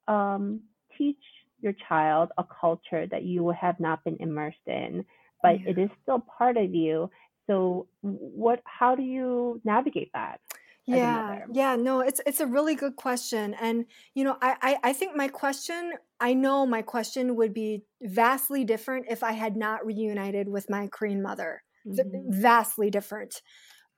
[0.98, 1.18] teach
[1.62, 5.06] your child a culture that you have not been immersed in,
[5.42, 5.72] but yeah.
[5.72, 7.10] it is still part of you.
[7.48, 10.40] So what how do you navigate that?
[10.88, 13.56] Yeah, yeah, no, it's it's a really good question.
[13.62, 13.86] And
[14.16, 18.64] you know, I, I I think my question, I know my question would be vastly
[18.64, 21.64] different if I had not reunited with my Korean mother.
[21.88, 22.42] Mm-hmm.
[22.42, 23.42] Vastly different.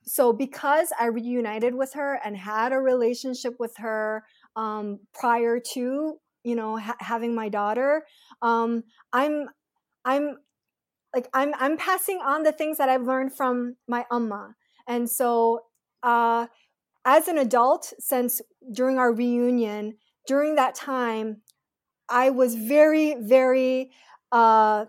[0.06, 6.18] So because I reunited with her and had a relationship with her um, prior to
[6.44, 8.04] you know ha- having my daughter
[8.42, 9.48] um i'm
[10.04, 10.36] i'm
[11.14, 14.54] like i'm i'm passing on the things that i've learned from my amma.
[14.86, 15.62] And so
[16.02, 16.46] uh
[17.04, 18.42] as an adult since
[18.72, 21.42] during our reunion during that time
[22.08, 23.90] i was very very
[24.32, 24.86] uh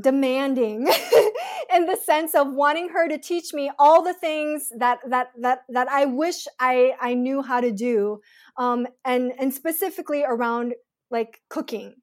[0.00, 0.86] demanding
[1.74, 5.64] in the sense of wanting her to teach me all the things that that that
[5.68, 8.20] that I wish I I knew how to do
[8.56, 10.74] um and and specifically around
[11.10, 11.96] like cooking.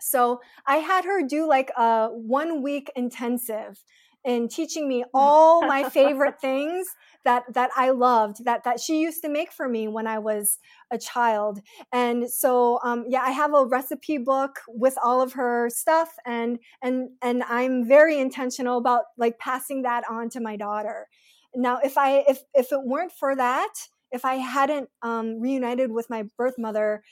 [0.00, 3.84] So I had her do like a one week intensive
[4.24, 6.88] in teaching me all my favorite things
[7.24, 10.58] that that I loved that that she used to make for me when I was
[10.90, 11.60] a child.
[11.92, 16.58] And so um, yeah, I have a recipe book with all of her stuff and
[16.82, 21.08] and and I'm very intentional about like passing that on to my daughter.
[21.54, 23.72] Now if I if if it weren't for that,
[24.10, 27.02] if I hadn't um, reunited with my birth mother,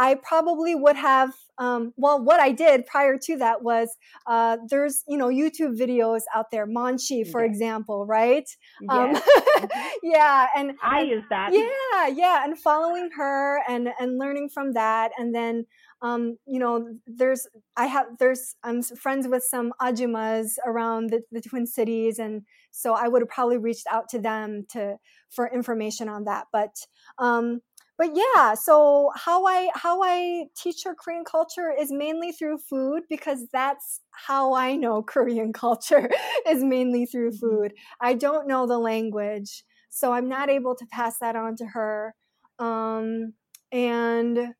[0.00, 1.34] I probably would have.
[1.58, 3.94] Um, well, what I did prior to that was
[4.26, 8.48] uh, there's you know YouTube videos out there, Maangchi, for example, right?
[8.88, 9.14] Um,
[10.02, 11.50] yeah, and I use that.
[11.52, 15.66] Yeah, yeah, and following her and and learning from that, and then
[16.02, 17.46] um, you know, there's
[17.76, 22.94] I have there's I'm friends with some ajumas around the, the Twin Cities, and so
[22.94, 24.96] I would have probably reached out to them to
[25.28, 26.46] for information on that.
[26.52, 26.74] But
[27.18, 27.60] um,
[28.00, 33.02] but yeah so how i how i teach her korean culture is mainly through food
[33.10, 36.08] because that's how i know korean culture
[36.48, 37.46] is mainly through mm-hmm.
[37.46, 41.66] food i don't know the language so i'm not able to pass that on to
[41.66, 42.14] her
[42.58, 43.32] um,
[43.72, 44.54] and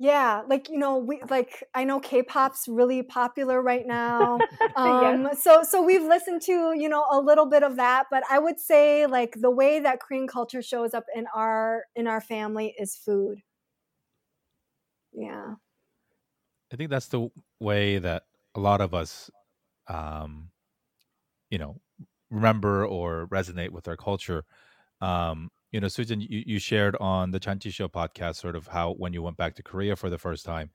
[0.00, 4.44] yeah, like you know, we like I know K-pop's really popular right now.
[4.76, 5.38] Um yes.
[5.38, 8.60] so so we've listened to, you know, a little bit of that, but I would
[8.60, 12.94] say like the way that Korean culture shows up in our in our family is
[12.96, 13.42] food.
[15.12, 15.56] Yeah.
[16.72, 17.28] I think that's the
[17.60, 18.24] way that
[18.54, 19.30] a lot of us
[19.88, 20.52] um
[21.50, 21.80] you know,
[22.30, 24.44] remember or resonate with our culture.
[25.00, 28.94] Um you know, Susan, you, you shared on the Chanchi Show podcast sort of how
[28.94, 30.70] when you went back to Korea for the first time,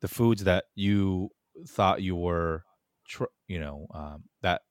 [0.00, 1.30] the foods that you
[1.66, 2.64] thought you were,
[3.06, 4.62] tr- you know, um, that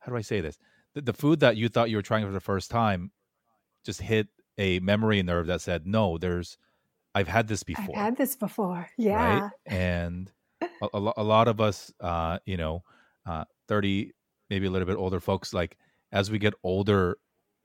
[0.00, 0.58] how do I say this?
[0.94, 3.10] The, the food that you thought you were trying for the first time
[3.84, 6.58] just hit a memory nerve that said, "No, there's,
[7.14, 7.96] I've had this before.
[7.96, 9.50] I've had this before." Yeah, right?
[9.66, 10.30] and
[10.62, 12.82] a, a, a, lot of us, uh, you know,
[13.26, 14.12] uh, thirty,
[14.48, 15.76] maybe a little bit older folks, like
[16.12, 17.16] as we get older,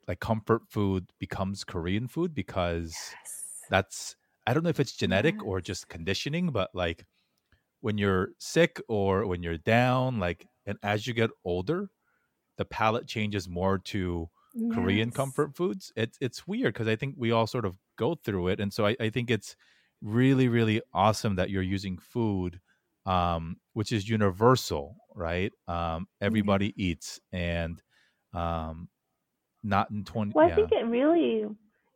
[0.08, 3.66] like comfort food becomes Korean food because yes.
[3.70, 4.16] that's
[4.48, 7.06] I don't know if it's genetic or just conditioning, but like
[7.82, 11.90] when you're sick or when you're down, like and as you get older,
[12.58, 14.76] the palate changes more to yes.
[14.76, 15.92] Korean comfort foods.
[15.96, 18.60] It's it's weird because I think we all sort of go through it.
[18.60, 19.56] And so I, I think it's
[20.02, 22.60] really, really awesome that you're using food
[23.06, 25.52] um, which is universal, right?
[25.68, 26.82] Um, everybody mm-hmm.
[26.82, 27.82] eats and
[28.34, 28.90] um,
[29.66, 30.56] not in 20 well i yeah.
[30.56, 31.46] think it really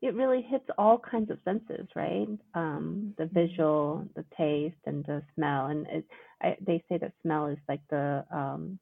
[0.01, 2.27] it really hits all kinds of senses right?
[2.53, 6.05] Um, the visual the taste and the smell and it,
[6.41, 8.79] I, they say that smell is like the um,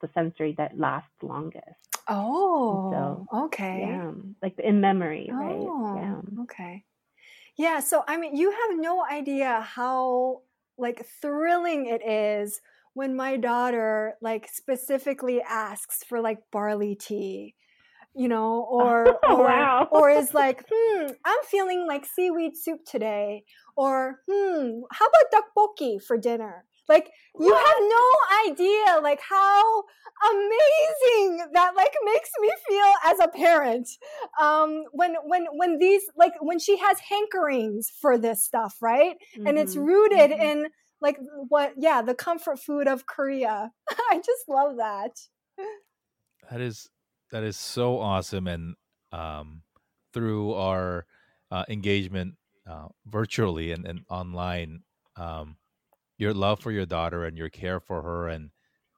[0.00, 1.64] the sensory that lasts longest.
[2.08, 2.90] Oh
[3.30, 3.86] so, okay.
[3.88, 4.10] yeah
[4.42, 6.02] like in memory oh, right?
[6.02, 6.42] Yeah.
[6.42, 6.84] Okay.
[7.56, 10.42] Yeah so i mean you have no idea how
[10.76, 12.60] like thrilling it is
[12.94, 17.54] when my daughter like specifically asks for like barley tea
[18.18, 19.88] you know, or oh, or, wow.
[19.90, 23.44] or is like, hmm, I'm feeling like seaweed soup today,
[23.76, 26.64] or hmm, how about tteokbokki for dinner?
[26.88, 29.82] Like you have no idea like how
[30.32, 33.86] amazing that like makes me feel as a parent.
[34.40, 39.16] Um when when when these like when she has hankerings for this stuff, right?
[39.36, 39.46] Mm-hmm.
[39.46, 39.84] And it's mm-hmm.
[39.84, 40.42] rooted mm-hmm.
[40.42, 40.66] in
[41.02, 43.70] like what yeah, the comfort food of Korea.
[44.10, 45.10] I just love that.
[46.50, 46.88] That is
[47.30, 48.74] that is so awesome and
[49.12, 49.62] um
[50.12, 51.06] through our
[51.50, 52.34] uh, engagement
[52.66, 54.82] uh, virtually and, and online
[55.16, 55.56] um,
[56.18, 58.50] your love for your daughter and your care for her and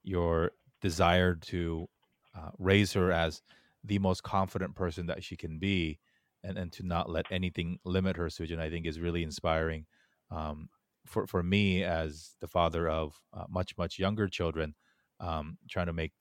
[0.03, 0.51] your
[0.81, 1.89] desire to
[2.37, 3.43] uh, raise her as
[3.85, 5.99] the most confident person that she can be
[6.43, 9.87] and, and to not let anything limit her SooJin I think is really inspiring
[10.31, 10.68] um,
[11.07, 14.74] for, for me as the father of uh, much much younger children
[15.20, 16.12] um, trying to make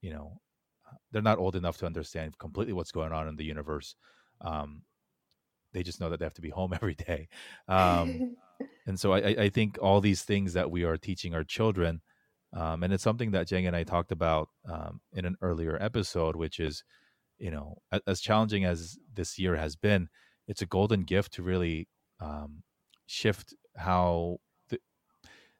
[0.00, 0.40] you know
[1.10, 3.94] they're not old enough to understand completely what's going on in the universe
[4.40, 4.82] um,
[5.72, 7.28] they just know that they have to be home every day
[7.68, 8.36] um,
[8.86, 12.00] and so I, I think all these things that we are teaching our children,
[12.52, 16.36] um, and it's something that Jane and I talked about um, in an earlier episode,
[16.36, 16.84] which is,
[17.38, 20.08] you know, as, as, challenging as this year has been,
[20.48, 21.88] it's a golden gift to really
[22.20, 22.62] um,
[23.06, 24.38] shift how
[24.68, 24.78] the,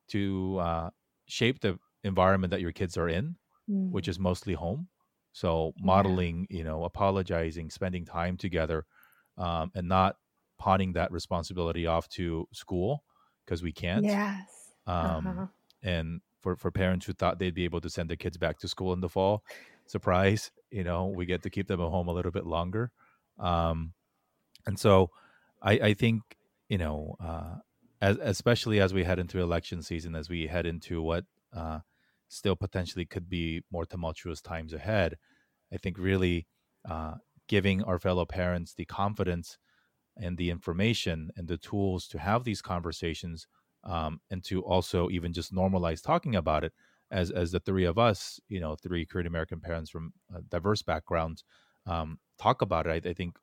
[0.09, 0.91] to uh,
[1.27, 3.37] shape the environment that your kids are in,
[3.71, 3.91] mm.
[3.91, 4.89] which is mostly home.
[5.33, 6.59] So modeling, yeah.
[6.59, 8.85] you know, apologizing, spending time together,
[9.39, 10.17] um, and not
[10.59, 13.03] pawning that responsibility off to school
[13.45, 14.05] because we can't.
[14.05, 14.73] Yes.
[14.87, 15.47] Um, uh-huh.
[15.83, 18.69] And for, for parents who thought they'd be able to send their kids back to
[18.69, 19.43] school in the fall,
[19.87, 22.91] surprise, you know, we get to keep them at home a little bit longer.
[23.39, 23.93] Um,
[24.67, 25.11] and so
[25.61, 26.23] I, I think,
[26.69, 27.57] you know, uh,
[28.01, 31.81] as, especially as we head into election season, as we head into what uh,
[32.33, 35.19] still potentially could be more tumultuous times ahead,
[35.73, 36.47] I think really
[36.89, 37.15] uh,
[37.47, 39.59] giving our fellow parents the confidence
[40.17, 43.47] and the information and the tools to have these conversations
[43.85, 46.73] um, and to also even just normalize talking about it
[47.11, 50.13] as as the three of us you know three korean american parents from
[50.51, 51.45] diverse backgrounds
[51.87, 53.37] um, talk about it I, I, think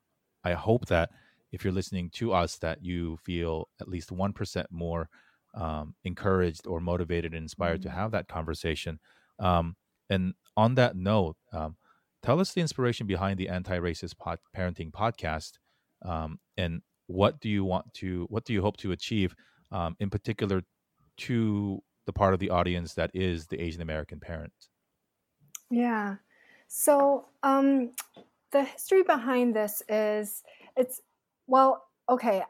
[0.44, 1.10] i hope that
[1.52, 5.10] if you're listening to us that you feel at least 1% more
[5.54, 7.90] um, encouraged or motivated and inspired mm-hmm.
[7.90, 9.00] to have that conversation.
[9.40, 9.76] Um,
[10.10, 11.78] and on that note um,
[12.24, 15.54] tell us the inspiration behind the anti-racist pod- parenting podcast
[16.04, 19.36] um, and what do you want to what do you hope to achieve
[19.72, 20.62] um, in particular
[21.18, 24.54] to the part of the audience that is the asian american parent?
[25.72, 26.16] Yeah.
[26.68, 27.92] So um,
[28.52, 30.44] the history behind this is
[30.76, 31.02] it's
[31.48, 32.44] well okay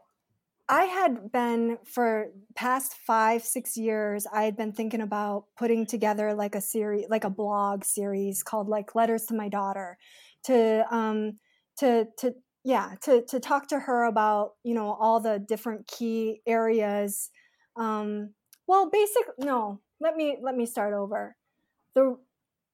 [0.69, 6.33] i had been for past five six years i had been thinking about putting together
[6.33, 9.97] like a series like a blog series called like letters to my daughter
[10.43, 11.37] to um
[11.77, 16.41] to to yeah to to talk to her about you know all the different key
[16.45, 17.29] areas.
[17.75, 18.33] Um
[18.67, 21.35] well basic no let me let me start over.
[21.95, 22.17] The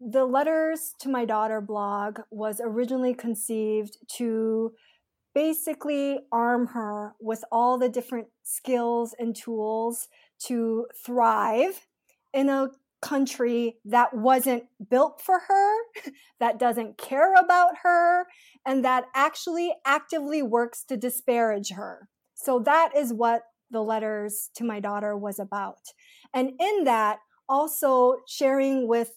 [0.02, 4.74] the letters to my daughter blog was originally conceived to
[5.36, 10.08] basically arm her with all the different skills and tools
[10.40, 11.88] to thrive
[12.34, 12.70] in a
[13.02, 15.76] country that wasn't built for her,
[16.40, 18.26] that doesn't care about her,
[18.66, 22.08] and that actually actively works to disparage her.
[22.34, 25.80] So that is what the letters to my daughter was about.
[26.34, 29.12] And in that, also sharing with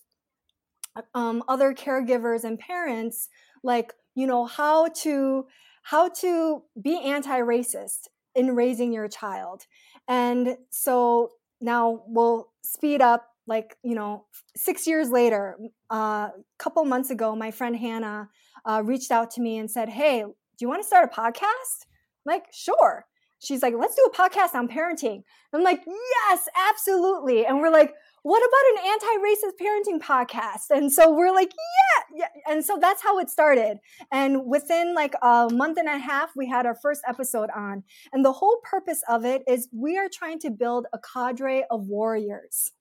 [1.15, 3.29] um, other caregivers and parents,
[3.63, 5.47] like, you know, how to
[5.91, 9.63] how to be anti-racist in raising your child.
[10.07, 11.31] And so
[11.61, 15.57] now we'll speed up like you know six years later
[15.91, 16.29] a uh,
[16.59, 18.29] couple months ago my friend hannah
[18.67, 20.23] uh, reached out to me and said hey
[20.59, 21.87] do you want to start a podcast?
[22.27, 23.07] I'm like sure.
[23.39, 25.23] She's like let's do a podcast on parenting.
[25.53, 27.47] I'm like yes absolutely.
[27.47, 30.77] And we're like what about an anti-racist parenting podcast?
[30.77, 32.53] And so we're like yeah yeah.
[32.53, 33.79] And so that's how it started.
[34.11, 37.83] And within like a month and a half we had our first episode on.
[38.13, 41.87] And the whole purpose of it is we are trying to build a cadre of
[41.87, 42.73] warriors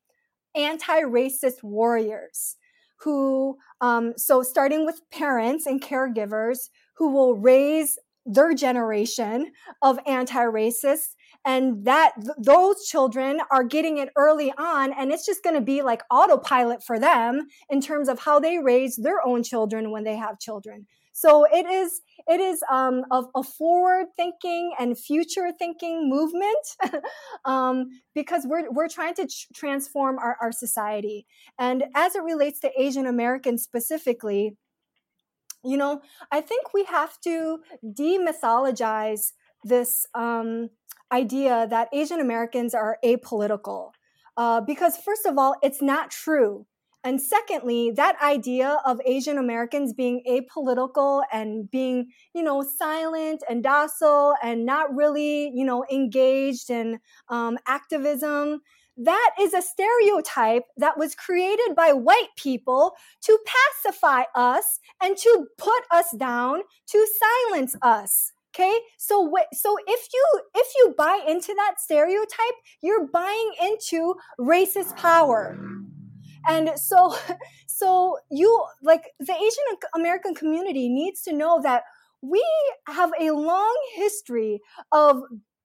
[0.55, 2.55] anti racist warriors
[2.99, 10.43] who, um, so starting with parents and caregivers who will raise their generation of anti
[10.43, 11.13] racists
[11.47, 15.61] and that th- those children are getting it early on and it's just going to
[15.61, 20.03] be like autopilot for them in terms of how they raise their own children when
[20.03, 20.85] they have children
[21.17, 27.03] so it is it is um, a, a, forward thinking and future thinking movement
[27.45, 31.25] um, because we're we're trying to tr- transform our, our society.
[31.57, 34.57] And as it relates to Asian Americans specifically,
[35.63, 39.31] you know, I think we have to demythologize
[39.63, 40.69] this um,
[41.11, 43.91] idea that Asian Americans are apolitical.
[44.37, 46.65] uh, because first of all, it's not true.
[47.03, 53.63] And secondly, that idea of Asian Americans being apolitical and being, you know, silent and
[53.63, 56.99] docile and not really, you know, engaged in
[57.29, 58.61] um, activism,
[58.97, 65.47] that is a stereotype that was created by white people to pacify us and to
[65.57, 68.33] put us down, to silence us.
[68.57, 68.79] Okay.
[68.97, 75.59] So, so if you, if you buy into that stereotype, you're buying into racist power.
[76.47, 77.15] And so,
[77.67, 81.83] so you like the Asian American community needs to know that
[82.23, 82.43] we
[82.87, 85.21] have a long history of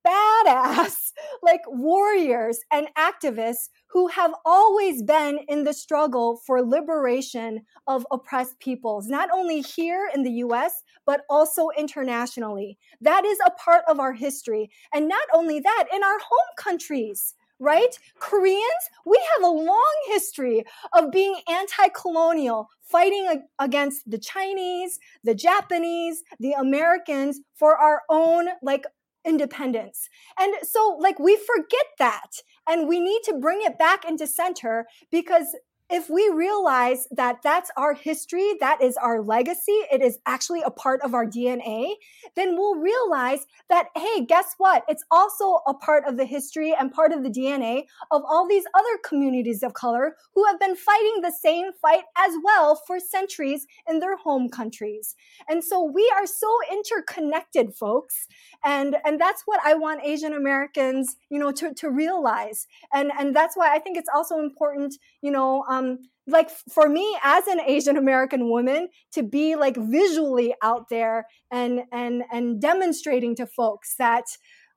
[0.07, 1.13] badass
[1.43, 8.59] like warriors and activists who have always been in the struggle for liberation of oppressed
[8.59, 12.79] peoples, not only here in the US, but also internationally.
[13.01, 14.71] That is a part of our history.
[14.93, 17.97] And not only that, in our home countries, right?
[18.19, 25.35] Koreans, we have a long history of being anti colonial, fighting against the Chinese, the
[25.35, 28.85] Japanese, the Americans for our own like
[29.25, 30.09] independence.
[30.39, 32.31] And so, like, we forget that
[32.69, 35.47] and we need to bring it back into center because
[35.93, 40.71] if we realize that that's our history, that is our legacy, it is actually a
[40.71, 41.97] part of our DNA,
[42.35, 44.85] then we'll realize that, hey, guess what?
[44.89, 48.65] It's also a part of the history and part of the DNA of all these
[48.75, 53.67] other communities of color who have been fighting the same fight as well for centuries
[53.87, 55.15] in their home countries.
[55.51, 58.29] And so we are so interconnected, folks.
[58.65, 62.67] And, and that's what I want Asian Americans, you know, to, to realize.
[62.95, 65.82] And, and that's why I think it's also important, you know, um,
[66.27, 71.81] like for me as an asian american woman to be like visually out there and
[71.91, 74.25] and and demonstrating to folks that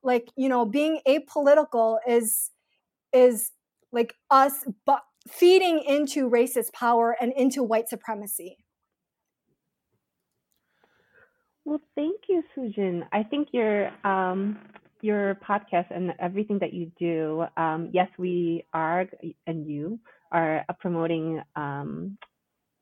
[0.02, 2.50] like you know being apolitical is
[3.12, 3.50] is
[3.92, 8.58] like us but feeding into racist power and into white supremacy.
[11.64, 14.56] Well thank you SooJin i think your um
[15.02, 19.08] your podcast and everything that you do um yes we are
[19.48, 19.98] and you
[20.32, 22.18] are uh, promoting, um,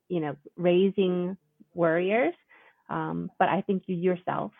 [0.09, 1.37] you know, raising
[1.73, 2.33] warriors.
[2.89, 4.51] Um, but I think you yourself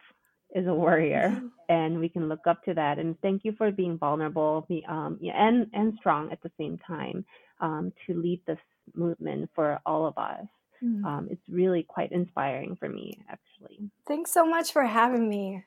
[0.56, 2.98] is a warrior, and we can look up to that.
[2.98, 7.26] And thank you for being vulnerable um, and and strong at the same time
[7.60, 8.60] um, to lead this
[8.94, 10.46] movement for all of us.
[10.84, 11.06] Mm.
[11.06, 13.90] Um, it's really quite inspiring for me, actually.
[14.08, 15.64] Thanks so much for having me.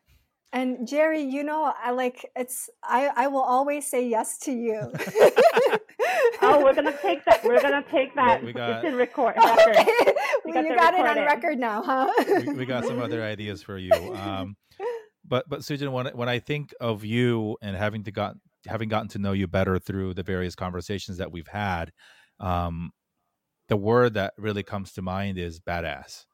[0.53, 4.93] And Jerry, you know, I like it's I I will always say yes to you.
[6.55, 7.45] oh, we're gonna take that.
[7.45, 8.43] We're gonna take that.
[8.43, 9.35] We got, it's in record.
[9.37, 9.77] record.
[9.77, 10.13] Okay.
[10.45, 12.11] We well, you got it on record now, huh?
[12.47, 13.93] we, we, got some other ideas for you.
[14.19, 14.57] Um,
[15.25, 18.35] but but SooJin, when when I think of you and having to got
[18.67, 21.93] having gotten to know you better through the various conversations that we've had,
[22.41, 22.91] um,
[23.69, 26.25] the word that really comes to mind is badass,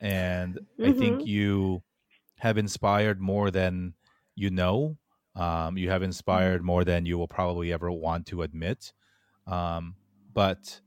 [0.00, 0.84] and mm-hmm.
[0.84, 1.28] I think mm-hmm.
[1.28, 1.82] you
[2.38, 3.94] have inspired more than
[4.34, 4.98] you know.
[5.34, 6.66] Um, you have inspired mm-hmm.
[6.66, 8.92] more than you will probably ever want to admit.
[9.46, 9.94] Um,
[10.32, 10.80] but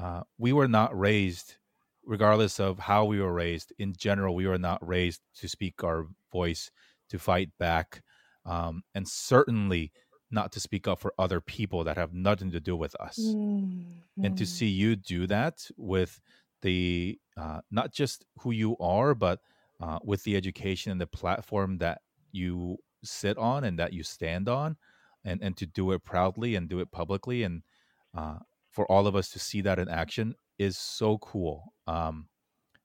[0.00, 1.56] uh, we were not raised,
[2.04, 3.72] regardless of how we were raised.
[3.78, 6.70] In general, we were not raised to speak our voice,
[7.10, 8.02] to fight back,
[8.46, 9.92] um, and certainly
[10.30, 13.18] not to speak up for other people that have nothing to do with us.
[13.18, 14.24] Mm-hmm.
[14.24, 14.46] And to mm.
[14.46, 16.20] see you do that with
[16.62, 19.40] the uh, not just who you are, but
[19.80, 24.48] uh, with the education and the platform that you sit on and that you stand
[24.48, 24.76] on,
[25.24, 27.62] and and to do it proudly and do it publicly, and
[28.16, 28.38] uh,
[28.70, 31.72] for all of us to see that in action is so cool.
[31.86, 32.28] Um,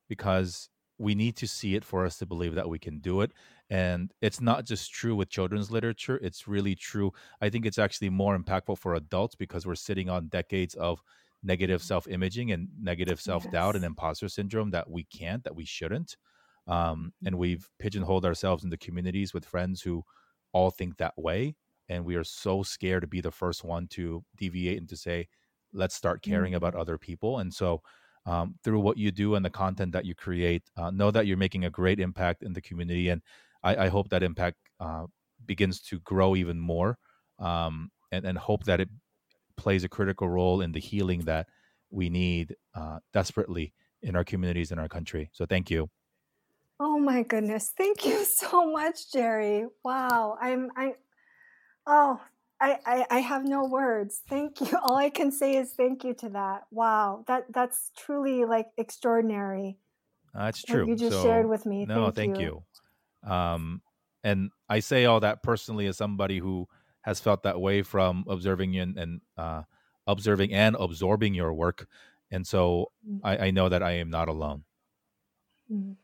[0.10, 0.70] because
[1.00, 3.32] we need to see it for us to believe that we can do it.
[3.70, 7.12] And it's not just true with children's literature, it's really true.
[7.42, 11.02] I think it's actually more impactful for adults because we're sitting on decades of
[11.42, 13.76] negative self imaging and negative self doubt yes.
[13.76, 16.16] and imposter syndrome that we can't, that we shouldn't.
[16.68, 20.04] Um, and we've pigeonholed ourselves into communities with friends who
[20.54, 21.56] all think that way.
[21.90, 25.28] And we are so scared to be the first one to deviate and to say,
[25.74, 26.58] let's start caring mm-hmm.
[26.58, 27.40] about other people.
[27.40, 27.82] And so,
[28.26, 31.36] um, through what you do and the content that you create, uh, know that you're
[31.36, 33.10] making a great impact in the community.
[33.10, 33.22] And
[33.64, 35.08] I, I hope that impact uh,
[35.46, 36.98] begins to grow even more
[37.40, 38.90] um, and, and hope that it
[39.58, 41.48] plays a critical role in the healing that
[41.90, 45.30] we need uh, desperately in our communities in our country.
[45.34, 45.90] So, thank you.
[46.80, 47.74] Oh my goodness.
[47.78, 49.66] Thank you so much, Jerry.
[49.84, 50.38] Wow.
[50.42, 50.94] I'm I
[51.88, 52.20] oh
[52.62, 54.22] I, I, I have no words.
[54.30, 54.78] Thank you.
[54.84, 56.64] All I can say is thank you to that.
[56.72, 57.26] Wow.
[57.28, 59.78] That that's truly like extraordinary.
[60.34, 60.88] That's true.
[60.88, 61.86] You just so, shared with me.
[61.86, 62.64] No, thank, thank you.
[63.26, 63.32] you.
[63.32, 63.82] Um
[64.24, 66.68] and I say all that personally as somebody who
[67.02, 69.64] has felt that way from observing and, and uh,
[70.08, 71.88] observing and absorbing your work.
[72.32, 73.20] And so mm.
[73.24, 74.64] I, I know that I am not alone.
[75.72, 75.98] Mm.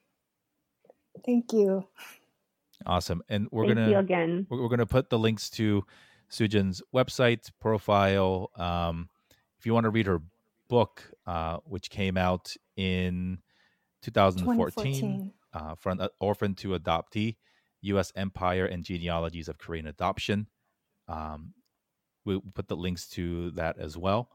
[1.26, 1.88] Thank you.
[2.86, 3.22] Awesome.
[3.30, 4.48] And we're Thank gonna again.
[4.50, 5.86] We're, we're, gonna put the links to
[6.32, 8.52] SooJin's website profile.
[8.56, 9.10] Um,
[9.58, 10.22] if you want to read her
[10.68, 13.40] book, uh, which came out in
[14.04, 17.36] 2014, uh, from orphan to adoptee,
[17.82, 18.14] U.S.
[18.16, 20.48] Empire and genealogies of Korean adoption.
[21.08, 21.54] Um,
[22.24, 24.30] we'll put the links to that as well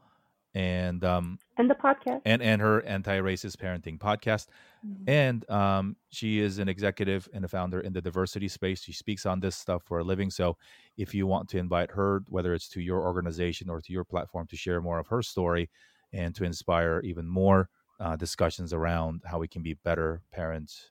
[0.55, 2.21] and um and the podcast.
[2.25, 4.47] and and her anti-racist parenting podcast.
[4.85, 5.09] Mm-hmm.
[5.09, 8.81] and um she is an executive and a founder in the diversity space.
[8.81, 10.31] She speaks on this stuff for a living.
[10.31, 10.57] So
[10.97, 14.47] if you want to invite her whether it's to your organization or to your platform
[14.47, 15.69] to share more of her story
[16.13, 20.89] and to inspire even more uh, discussions around how we can be better parents.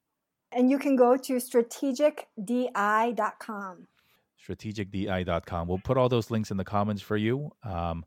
[0.52, 3.88] And you can go to strategicdi.com
[4.44, 7.50] strategicdi.com we'll put all those links in the comments for you.
[7.62, 8.04] Um,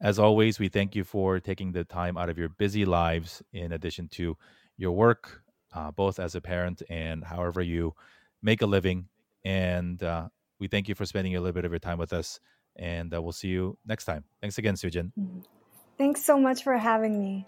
[0.00, 3.72] as always, we thank you for taking the time out of your busy lives, in
[3.72, 4.36] addition to
[4.76, 5.42] your work,
[5.74, 7.94] uh, both as a parent and however you
[8.42, 9.08] make a living.
[9.44, 10.28] And uh,
[10.58, 12.40] we thank you for spending a little bit of your time with us.
[12.76, 14.24] And uh, we'll see you next time.
[14.40, 15.12] Thanks again, SooJin.
[15.18, 15.40] Mm-hmm.
[15.96, 17.46] Thanks so much for having me.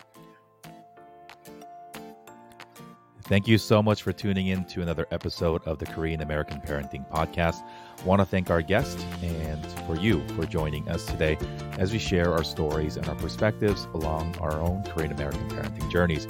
[3.28, 7.06] Thank you so much for tuning in to another episode of the Korean American Parenting
[7.10, 7.62] Podcast.
[8.06, 11.36] Want to thank our guest and for you for joining us today
[11.78, 16.26] as we share our stories and our perspectives along our own Korean American parenting journeys.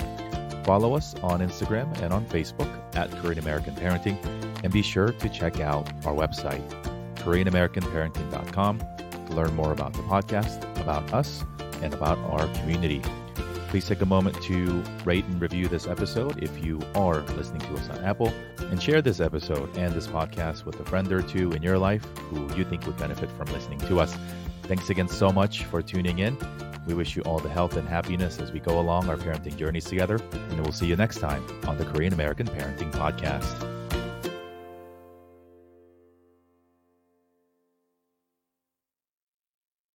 [0.64, 4.18] Follow us on Instagram and on Facebook at Korean American Parenting,
[4.64, 6.68] and be sure to check out our website,
[7.18, 11.44] KoreanAmericanParenting.com, to learn more about the podcast, about us,
[11.80, 13.01] and about our community.
[13.68, 17.74] Please take a moment to rate and review this episode if you are listening to
[17.74, 21.52] us on Apple, and share this episode and this podcast with a friend or two
[21.52, 24.16] in your life who you think would benefit from listening to us.
[24.62, 26.36] Thanks again so much for tuning in.
[26.86, 29.84] We wish you all the health and happiness as we go along our parenting journeys
[29.84, 33.77] together, and we'll see you next time on the Korean American Parenting Podcast.